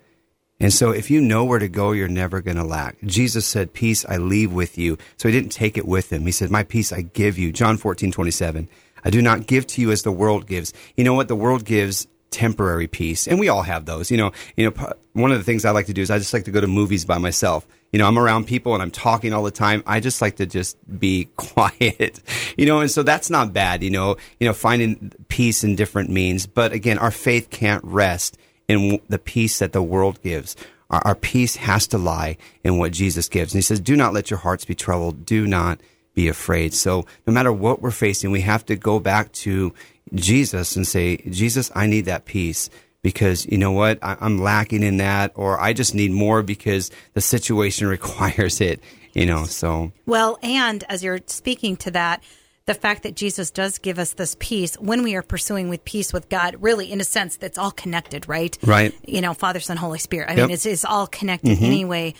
And 0.58 0.72
so 0.72 0.90
if 0.90 1.10
you 1.10 1.20
know 1.20 1.44
where 1.44 1.58
to 1.58 1.68
go, 1.68 1.92
you're 1.92 2.08
never 2.08 2.40
going 2.40 2.56
to 2.56 2.64
lack. 2.64 2.96
Jesus 3.04 3.44
said, 3.44 3.74
peace 3.74 4.06
I 4.06 4.16
leave 4.16 4.52
with 4.52 4.78
you. 4.78 4.96
So 5.18 5.28
he 5.28 5.32
didn't 5.32 5.52
take 5.52 5.76
it 5.76 5.86
with 5.86 6.12
him. 6.12 6.24
He 6.24 6.32
said, 6.32 6.50
my 6.50 6.62
peace 6.62 6.92
I 6.92 7.02
give 7.02 7.36
you. 7.38 7.52
John 7.52 7.76
14, 7.76 8.12
27. 8.12 8.68
I 9.04 9.10
do 9.10 9.20
not 9.20 9.46
give 9.46 9.66
to 9.66 9.82
you 9.82 9.90
as 9.90 10.02
the 10.02 10.12
world 10.12 10.46
gives. 10.46 10.72
You 10.96 11.04
know 11.04 11.14
what? 11.14 11.28
The 11.28 11.36
world 11.36 11.64
gives 11.64 12.06
temporary 12.30 12.86
peace. 12.86 13.26
And 13.26 13.38
we 13.38 13.48
all 13.48 13.62
have 13.62 13.84
those. 13.84 14.10
You 14.10 14.16
know, 14.16 14.32
you 14.56 14.70
know, 14.70 14.92
one 15.12 15.32
of 15.32 15.38
the 15.38 15.44
things 15.44 15.64
I 15.64 15.72
like 15.72 15.86
to 15.86 15.92
do 15.92 16.02
is 16.02 16.10
I 16.10 16.18
just 16.18 16.32
like 16.32 16.44
to 16.44 16.50
go 16.50 16.60
to 16.60 16.66
movies 16.66 17.04
by 17.04 17.18
myself. 17.18 17.66
You 17.92 17.98
know, 17.98 18.06
I'm 18.06 18.18
around 18.18 18.46
people 18.46 18.74
and 18.74 18.82
I'm 18.82 18.90
talking 18.90 19.32
all 19.32 19.42
the 19.42 19.50
time. 19.50 19.82
I 19.86 20.00
just 20.00 20.20
like 20.20 20.36
to 20.36 20.46
just 20.46 20.76
be 20.98 21.28
quiet, 21.36 22.20
you 22.56 22.66
know, 22.66 22.80
and 22.80 22.90
so 22.90 23.02
that's 23.02 23.30
not 23.30 23.52
bad, 23.52 23.82
you 23.82 23.90
know, 23.90 24.16
you 24.40 24.46
know, 24.46 24.52
finding 24.52 25.12
peace 25.28 25.64
in 25.64 25.76
different 25.76 26.10
means. 26.10 26.46
But 26.46 26.72
again, 26.72 26.98
our 26.98 27.10
faith 27.10 27.50
can't 27.50 27.84
rest 27.84 28.36
in 28.68 29.00
the 29.08 29.18
peace 29.18 29.60
that 29.60 29.72
the 29.72 29.82
world 29.82 30.20
gives. 30.22 30.56
Our, 30.90 31.00
our 31.04 31.14
peace 31.14 31.56
has 31.56 31.86
to 31.88 31.98
lie 31.98 32.36
in 32.64 32.78
what 32.78 32.92
Jesus 32.92 33.28
gives. 33.28 33.52
And 33.52 33.58
he 33.58 33.62
says, 33.62 33.80
do 33.80 33.96
not 33.96 34.12
let 34.12 34.30
your 34.30 34.38
hearts 34.38 34.64
be 34.64 34.74
troubled. 34.74 35.24
Do 35.24 35.46
not 35.46 35.80
be 36.14 36.28
afraid. 36.28 36.74
So 36.74 37.04
no 37.26 37.32
matter 37.32 37.52
what 37.52 37.80
we're 37.80 37.90
facing, 37.90 38.30
we 38.30 38.40
have 38.40 38.64
to 38.66 38.76
go 38.76 38.98
back 38.98 39.32
to 39.32 39.72
Jesus 40.14 40.76
and 40.76 40.86
say, 40.86 41.18
Jesus, 41.18 41.70
I 41.74 41.86
need 41.86 42.06
that 42.06 42.24
peace 42.24 42.70
because 43.06 43.46
you 43.46 43.56
know 43.56 43.70
what? 43.70 44.00
I, 44.02 44.16
I'm 44.20 44.38
lacking 44.38 44.82
in 44.82 44.96
that, 44.96 45.30
or 45.36 45.60
I 45.60 45.72
just 45.72 45.94
need 45.94 46.10
more 46.10 46.42
because 46.42 46.90
the 47.14 47.20
situation 47.20 47.86
requires 47.98 48.60
it, 48.60 48.80
you 49.14 49.26
know, 49.26 49.44
so. 49.44 49.92
Well, 50.06 50.38
and 50.42 50.82
as 50.88 51.04
you're 51.04 51.20
speaking 51.26 51.76
to 51.78 51.92
that, 51.92 52.20
the 52.66 52.74
fact 52.74 53.04
that 53.04 53.14
Jesus 53.14 53.52
does 53.52 53.78
give 53.78 54.00
us 54.00 54.14
this 54.14 54.36
peace 54.40 54.74
when 54.80 55.04
we 55.04 55.14
are 55.14 55.22
pursuing 55.22 55.68
with 55.68 55.84
peace 55.84 56.12
with 56.12 56.28
God, 56.28 56.56
really, 56.58 56.90
in 56.90 57.00
a 57.00 57.04
sense, 57.04 57.36
that's 57.36 57.58
all 57.58 57.70
connected, 57.70 58.28
right? 58.28 58.58
Right. 58.64 58.92
You 59.06 59.20
know, 59.20 59.34
Father, 59.34 59.60
Son, 59.60 59.76
Holy 59.76 60.00
Spirit. 60.00 60.28
I 60.30 60.34
Yep. 60.34 60.46
mean, 60.48 60.54
it's, 60.54 60.66
it's 60.66 60.84
all 60.84 61.06
connected 61.06 61.62
anyway. 61.62 62.14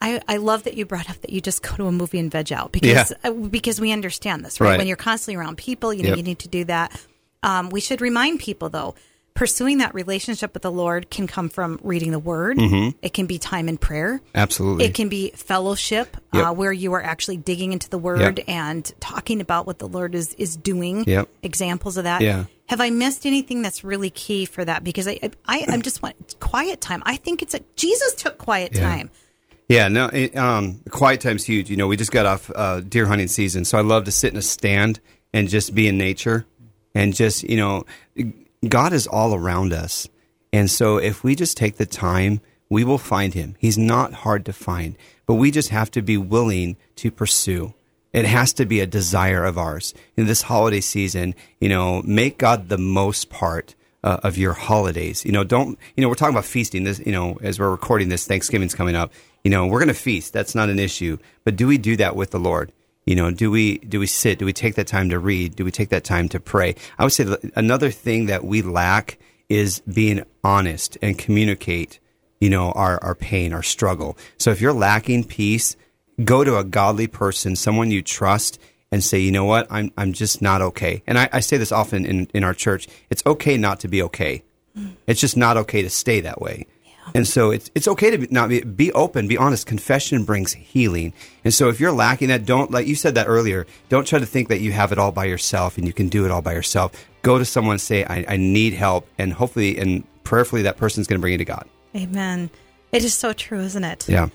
I, 0.00 0.20
I 0.28 0.36
love 0.36 0.62
that 0.64 0.74
you 0.74 0.86
brought 0.86 1.10
up 1.10 1.20
that 1.22 1.30
you 1.30 1.40
just 1.40 1.60
go 1.62 1.74
to 1.76 1.86
a 1.86 1.92
movie 1.92 2.20
and 2.20 2.30
veg 2.30 2.52
out 2.52 2.70
because 2.70 3.10
Yeah. 3.10 3.30
uh, 3.30 3.32
because 3.32 3.80
we 3.80 3.90
understand 3.90 4.44
this, 4.44 4.60
right? 4.60 4.70
Right. 4.70 4.78
When 4.78 4.86
you're 4.86 4.96
constantly 4.96 5.40
around 5.40 5.56
people, 5.56 5.92
you 5.92 6.04
know, 6.04 6.10
Yep. 6.10 6.16
you 6.18 6.22
need 6.22 6.38
to 6.40 6.48
do 6.48 6.64
that. 6.66 7.04
Um, 7.42 7.68
we 7.70 7.80
should 7.80 8.00
remind 8.00 8.38
people 8.38 8.68
though, 8.68 8.94
pursuing 9.34 9.78
that 9.78 9.92
relationship 9.94 10.54
with 10.54 10.62
the 10.62 10.70
Lord 10.70 11.10
can 11.10 11.26
come 11.26 11.48
from 11.48 11.80
reading 11.82 12.12
the 12.12 12.18
Word. 12.18 12.56
It 13.02 13.12
can 13.14 13.26
be 13.26 13.38
time 13.38 13.68
in 13.68 13.76
prayer. 13.78 14.20
Absolutely. 14.34 14.84
It 14.84 14.94
can 14.94 15.08
be 15.08 15.30
fellowship, 15.30 16.16
Yep. 16.32 16.46
uh, 16.46 16.52
where 16.52 16.72
you 16.72 16.92
are 16.92 17.02
actually 17.02 17.36
digging 17.38 17.72
into 17.72 17.90
the 17.90 17.98
Word 17.98 18.38
Yep. 18.38 18.48
and 18.48 18.92
talking 19.00 19.40
about 19.40 19.66
what 19.66 19.78
the 19.80 19.88
Lord 19.88 20.14
is 20.14 20.34
is 20.34 20.56
doing. 20.56 21.04
Yep. 21.06 21.28
Examples 21.42 21.96
of 21.96 22.04
that. 22.04 22.20
Yeah. 22.22 22.44
Have 22.68 22.80
I 22.80 22.90
missed 22.90 23.26
anything 23.26 23.60
that's 23.60 23.84
really 23.84 24.08
key 24.10 24.46
for 24.46 24.64
that? 24.64 24.84
Because 24.84 25.06
I, 25.06 25.18
I, 25.46 25.66
I'm 25.68 25.82
just 25.82 26.00
want 26.02 26.36
quiet 26.40 26.80
time. 26.80 27.02
I 27.04 27.16
think 27.16 27.42
it's 27.42 27.54
a 27.54 27.60
Jesus 27.76 28.14
took 28.14 28.38
quiet 28.38 28.70
Yeah. 28.74 28.80
time. 28.88 29.10
Yeah, 29.68 29.88
no, 29.88 30.06
it, 30.12 30.36
um, 30.36 30.80
quiet 30.90 31.20
time's 31.22 31.44
huge. 31.44 31.70
You 31.70 31.76
know, 31.76 31.86
we 31.88 31.96
just 31.96 32.12
got 32.12 32.26
off 32.26 32.50
uh, 32.54 32.80
deer 32.80 33.06
hunting 33.06 33.28
season, 33.28 33.64
so 33.64 33.78
I 33.78 33.80
love 33.80 34.04
to 34.04 34.12
sit 34.12 34.30
in 34.32 34.38
a 34.38 34.42
stand 34.42 35.00
and 35.32 35.48
just 35.48 35.74
be 35.74 35.88
in 35.88 35.96
nature 35.98 36.46
and 36.94 37.14
just, 37.14 37.42
you 37.44 37.56
know, 37.56 37.84
God 38.70 38.92
is 38.92 39.06
all 39.06 39.34
around 39.34 39.72
us. 39.72 40.08
And 40.52 40.70
so 40.70 40.98
if 40.98 41.24
we 41.24 41.34
just 41.34 41.56
take 41.56 41.76
the 41.76 41.86
time, 41.86 42.40
we 42.68 42.84
will 42.84 42.98
find 42.98 43.34
him. 43.34 43.56
He's 43.58 43.78
not 43.78 44.12
hard 44.12 44.44
to 44.46 44.52
find, 44.52 44.96
but 45.26 45.34
we 45.34 45.50
just 45.50 45.70
have 45.70 45.90
to 45.92 46.02
be 46.02 46.16
willing 46.16 46.76
to 46.96 47.10
pursue. 47.10 47.74
It 48.12 48.24
has 48.24 48.52
to 48.54 48.64
be 48.64 48.80
a 48.80 48.86
desire 48.86 49.44
of 49.44 49.58
ours. 49.58 49.92
In 50.16 50.26
this 50.26 50.42
holiday 50.42 50.80
season, 50.80 51.34
you 51.60 51.68
know, 51.68 52.02
make 52.02 52.38
God 52.38 52.68
the 52.68 52.78
most 52.78 53.28
part 53.28 53.74
uh, 54.04 54.20
of 54.22 54.38
your 54.38 54.52
holidays. 54.52 55.24
You 55.24 55.32
know, 55.32 55.42
don't, 55.42 55.78
you 55.96 56.02
know, 56.02 56.08
we're 56.08 56.14
talking 56.14 56.34
about 56.34 56.44
feasting 56.44 56.84
this, 56.84 57.00
you 57.00 57.10
know, 57.10 57.38
as 57.42 57.58
we're 57.58 57.70
recording 57.70 58.08
this, 58.08 58.26
Thanksgiving's 58.26 58.74
coming 58.74 58.94
up. 58.94 59.12
You 59.42 59.50
know, 59.50 59.66
we're 59.66 59.80
going 59.80 59.88
to 59.88 59.94
feast. 59.94 60.32
That's 60.32 60.54
not 60.54 60.68
an 60.68 60.78
issue. 60.78 61.18
But 61.42 61.56
do 61.56 61.66
we 61.66 61.78
do 61.78 61.96
that 61.96 62.14
with 62.14 62.30
the 62.30 62.38
Lord? 62.38 62.70
You 63.06 63.14
know, 63.16 63.30
do 63.30 63.50
we 63.50 63.78
do 63.78 64.00
we 64.00 64.06
sit? 64.06 64.38
Do 64.38 64.46
we 64.46 64.52
take 64.52 64.76
that 64.76 64.86
time 64.86 65.10
to 65.10 65.18
read? 65.18 65.56
Do 65.56 65.64
we 65.64 65.70
take 65.70 65.90
that 65.90 66.04
time 66.04 66.28
to 66.30 66.40
pray? 66.40 66.74
I 66.98 67.04
would 67.04 67.12
say 67.12 67.26
another 67.54 67.90
thing 67.90 68.26
that 68.26 68.44
we 68.44 68.62
lack 68.62 69.18
is 69.48 69.80
being 69.80 70.24
honest 70.42 70.96
and 71.02 71.18
communicate, 71.18 72.00
you 72.40 72.48
know, 72.48 72.72
our, 72.72 73.02
our 73.04 73.14
pain, 73.14 73.52
our 73.52 73.62
struggle. 73.62 74.16
So 74.38 74.50
if 74.50 74.60
you're 74.60 74.72
lacking 74.72 75.24
peace, 75.24 75.76
go 76.24 76.44
to 76.44 76.56
a 76.56 76.64
godly 76.64 77.06
person, 77.06 77.56
someone 77.56 77.90
you 77.90 78.00
trust, 78.00 78.58
and 78.90 79.04
say, 79.04 79.18
you 79.18 79.32
know 79.32 79.44
what, 79.44 79.66
I'm 79.70 79.92
I'm 79.98 80.12
just 80.12 80.40
not 80.40 80.62
okay. 80.62 81.02
And 81.06 81.18
I, 81.18 81.28
I 81.32 81.40
say 81.40 81.58
this 81.58 81.72
often 81.72 82.06
in, 82.06 82.28
in 82.32 82.42
our 82.42 82.54
church. 82.54 82.88
It's 83.10 83.24
okay 83.26 83.58
not 83.58 83.80
to 83.80 83.88
be 83.88 84.02
okay. 84.02 84.44
It's 85.06 85.20
just 85.20 85.36
not 85.36 85.56
okay 85.56 85.82
to 85.82 85.90
stay 85.90 86.20
that 86.20 86.40
way. 86.40 86.66
And 87.14 87.26
so 87.26 87.50
it's 87.50 87.70
it's 87.74 87.88
okay 87.88 88.10
to 88.10 88.18
be, 88.18 88.28
not 88.30 88.48
be, 88.48 88.60
be 88.60 88.92
open, 88.92 89.28
be 89.28 89.36
honest. 89.36 89.66
Confession 89.66 90.24
brings 90.24 90.52
healing. 90.52 91.12
And 91.44 91.52
so 91.52 91.68
if 91.68 91.80
you're 91.80 91.92
lacking 91.92 92.28
that, 92.28 92.46
don't 92.46 92.70
like 92.70 92.86
you 92.86 92.94
said 92.94 93.14
that 93.16 93.26
earlier. 93.28 93.66
Don't 93.88 94.06
try 94.06 94.18
to 94.18 94.26
think 94.26 94.48
that 94.48 94.60
you 94.60 94.72
have 94.72 94.92
it 94.92 94.98
all 94.98 95.12
by 95.12 95.24
yourself 95.24 95.76
and 95.76 95.86
you 95.86 95.92
can 95.92 96.08
do 96.08 96.24
it 96.24 96.30
all 96.30 96.42
by 96.42 96.52
yourself. 96.52 96.92
Go 97.22 97.38
to 97.38 97.44
someone, 97.44 97.78
say, 97.78 98.04
I, 98.04 98.24
I 98.28 98.36
need 98.36 98.74
help, 98.74 99.08
and 99.18 99.32
hopefully 99.32 99.78
and 99.78 100.04
prayerfully 100.24 100.62
that 100.62 100.76
person's 100.76 101.06
going 101.06 101.18
to 101.18 101.20
bring 101.20 101.32
you 101.32 101.38
to 101.38 101.44
God. 101.44 101.68
Amen. 101.96 102.50
It 102.92 103.04
is 103.04 103.14
so 103.14 103.32
true, 103.32 103.60
isn't 103.60 103.84
it? 103.84 104.08
Yeah. 104.08 104.28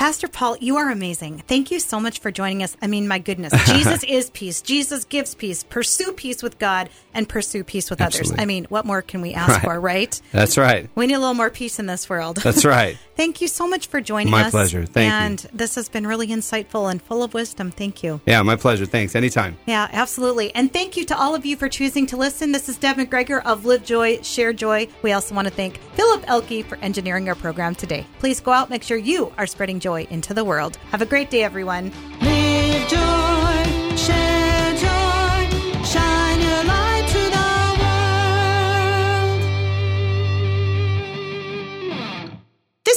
Pastor 0.00 0.28
Paul, 0.28 0.56
you 0.62 0.78
are 0.78 0.90
amazing. 0.90 1.40
Thank 1.46 1.70
you 1.70 1.78
so 1.78 2.00
much 2.00 2.20
for 2.20 2.30
joining 2.30 2.62
us. 2.62 2.74
I 2.80 2.86
mean, 2.86 3.06
my 3.06 3.18
goodness, 3.18 3.52
Jesus 3.66 4.02
is 4.04 4.30
peace. 4.30 4.62
Jesus 4.62 5.04
gives 5.04 5.34
peace. 5.34 5.62
Pursue 5.62 6.12
peace 6.12 6.42
with 6.42 6.58
God 6.58 6.88
and 7.12 7.28
pursue 7.28 7.64
peace 7.64 7.90
with 7.90 8.00
Absolutely. 8.00 8.32
others. 8.32 8.42
I 8.42 8.46
mean, 8.46 8.64
what 8.70 8.86
more 8.86 9.02
can 9.02 9.20
we 9.20 9.34
ask 9.34 9.50
Right. 9.50 9.60
for, 9.62 9.78
right? 9.78 10.18
That's 10.32 10.56
right. 10.56 10.88
We 10.94 11.06
need 11.06 11.16
a 11.16 11.18
little 11.18 11.34
more 11.34 11.50
peace 11.50 11.78
in 11.78 11.84
this 11.84 12.08
world. 12.08 12.38
That's 12.38 12.64
right. 12.64 12.96
Thank 13.14 13.42
you 13.42 13.48
so 13.48 13.68
much 13.68 13.88
for 13.88 14.00
joining 14.00 14.30
My 14.30 14.44
us. 14.44 14.44
My 14.44 14.50
pleasure. 14.60 14.86
Thank 14.86 15.12
you. 15.12 15.18
and 15.18 15.38
this 15.52 15.74
has 15.74 15.90
been 15.90 16.06
really 16.06 16.28
insightful 16.28 16.90
and 16.90 17.02
full 17.02 17.22
of 17.22 17.34
wisdom. 17.34 17.70
Thank 17.70 18.02
you. 18.02 18.22
Yeah, 18.24 18.40
my 18.40 18.56
pleasure. 18.56 18.86
Thanks. 18.86 19.14
Anytime. 19.14 19.58
Yeah, 19.66 19.86
absolutely. 19.92 20.54
And 20.54 20.72
thank 20.72 20.96
you 20.96 21.04
to 21.04 21.18
all 21.18 21.34
of 21.34 21.44
you 21.44 21.56
for 21.56 21.68
choosing 21.68 22.06
to 22.06 22.16
listen. 22.16 22.52
This 22.52 22.70
is 22.70 22.78
Deb 22.78 22.96
McGregor 22.96 23.42
of 23.44 23.66
Live 23.66 23.84
Joy, 23.84 24.22
Share 24.22 24.54
Joy. 24.54 24.88
We 25.02 25.12
also 25.12 25.34
want 25.34 25.46
to 25.46 25.52
thank 25.52 25.76
Philip 25.92 26.24
Elke 26.26 26.64
for 26.64 26.76
engineering 26.78 27.28
our 27.28 27.34
program 27.34 27.74
today. 27.74 28.06
Please 28.18 28.40
go 28.40 28.52
out, 28.52 28.70
make 28.70 28.82
sure 28.82 28.96
you 28.96 29.30
are 29.36 29.46
spreading 29.46 29.78
joy 29.78 29.89
into 29.96 30.34
the 30.34 30.44
world. 30.44 30.76
Have 30.90 31.02
a 31.02 31.06
great 31.06 31.30
day, 31.30 31.42
everyone. 31.42 31.92
Live 32.20 32.88
joy, 32.88 33.96
share 33.96 34.39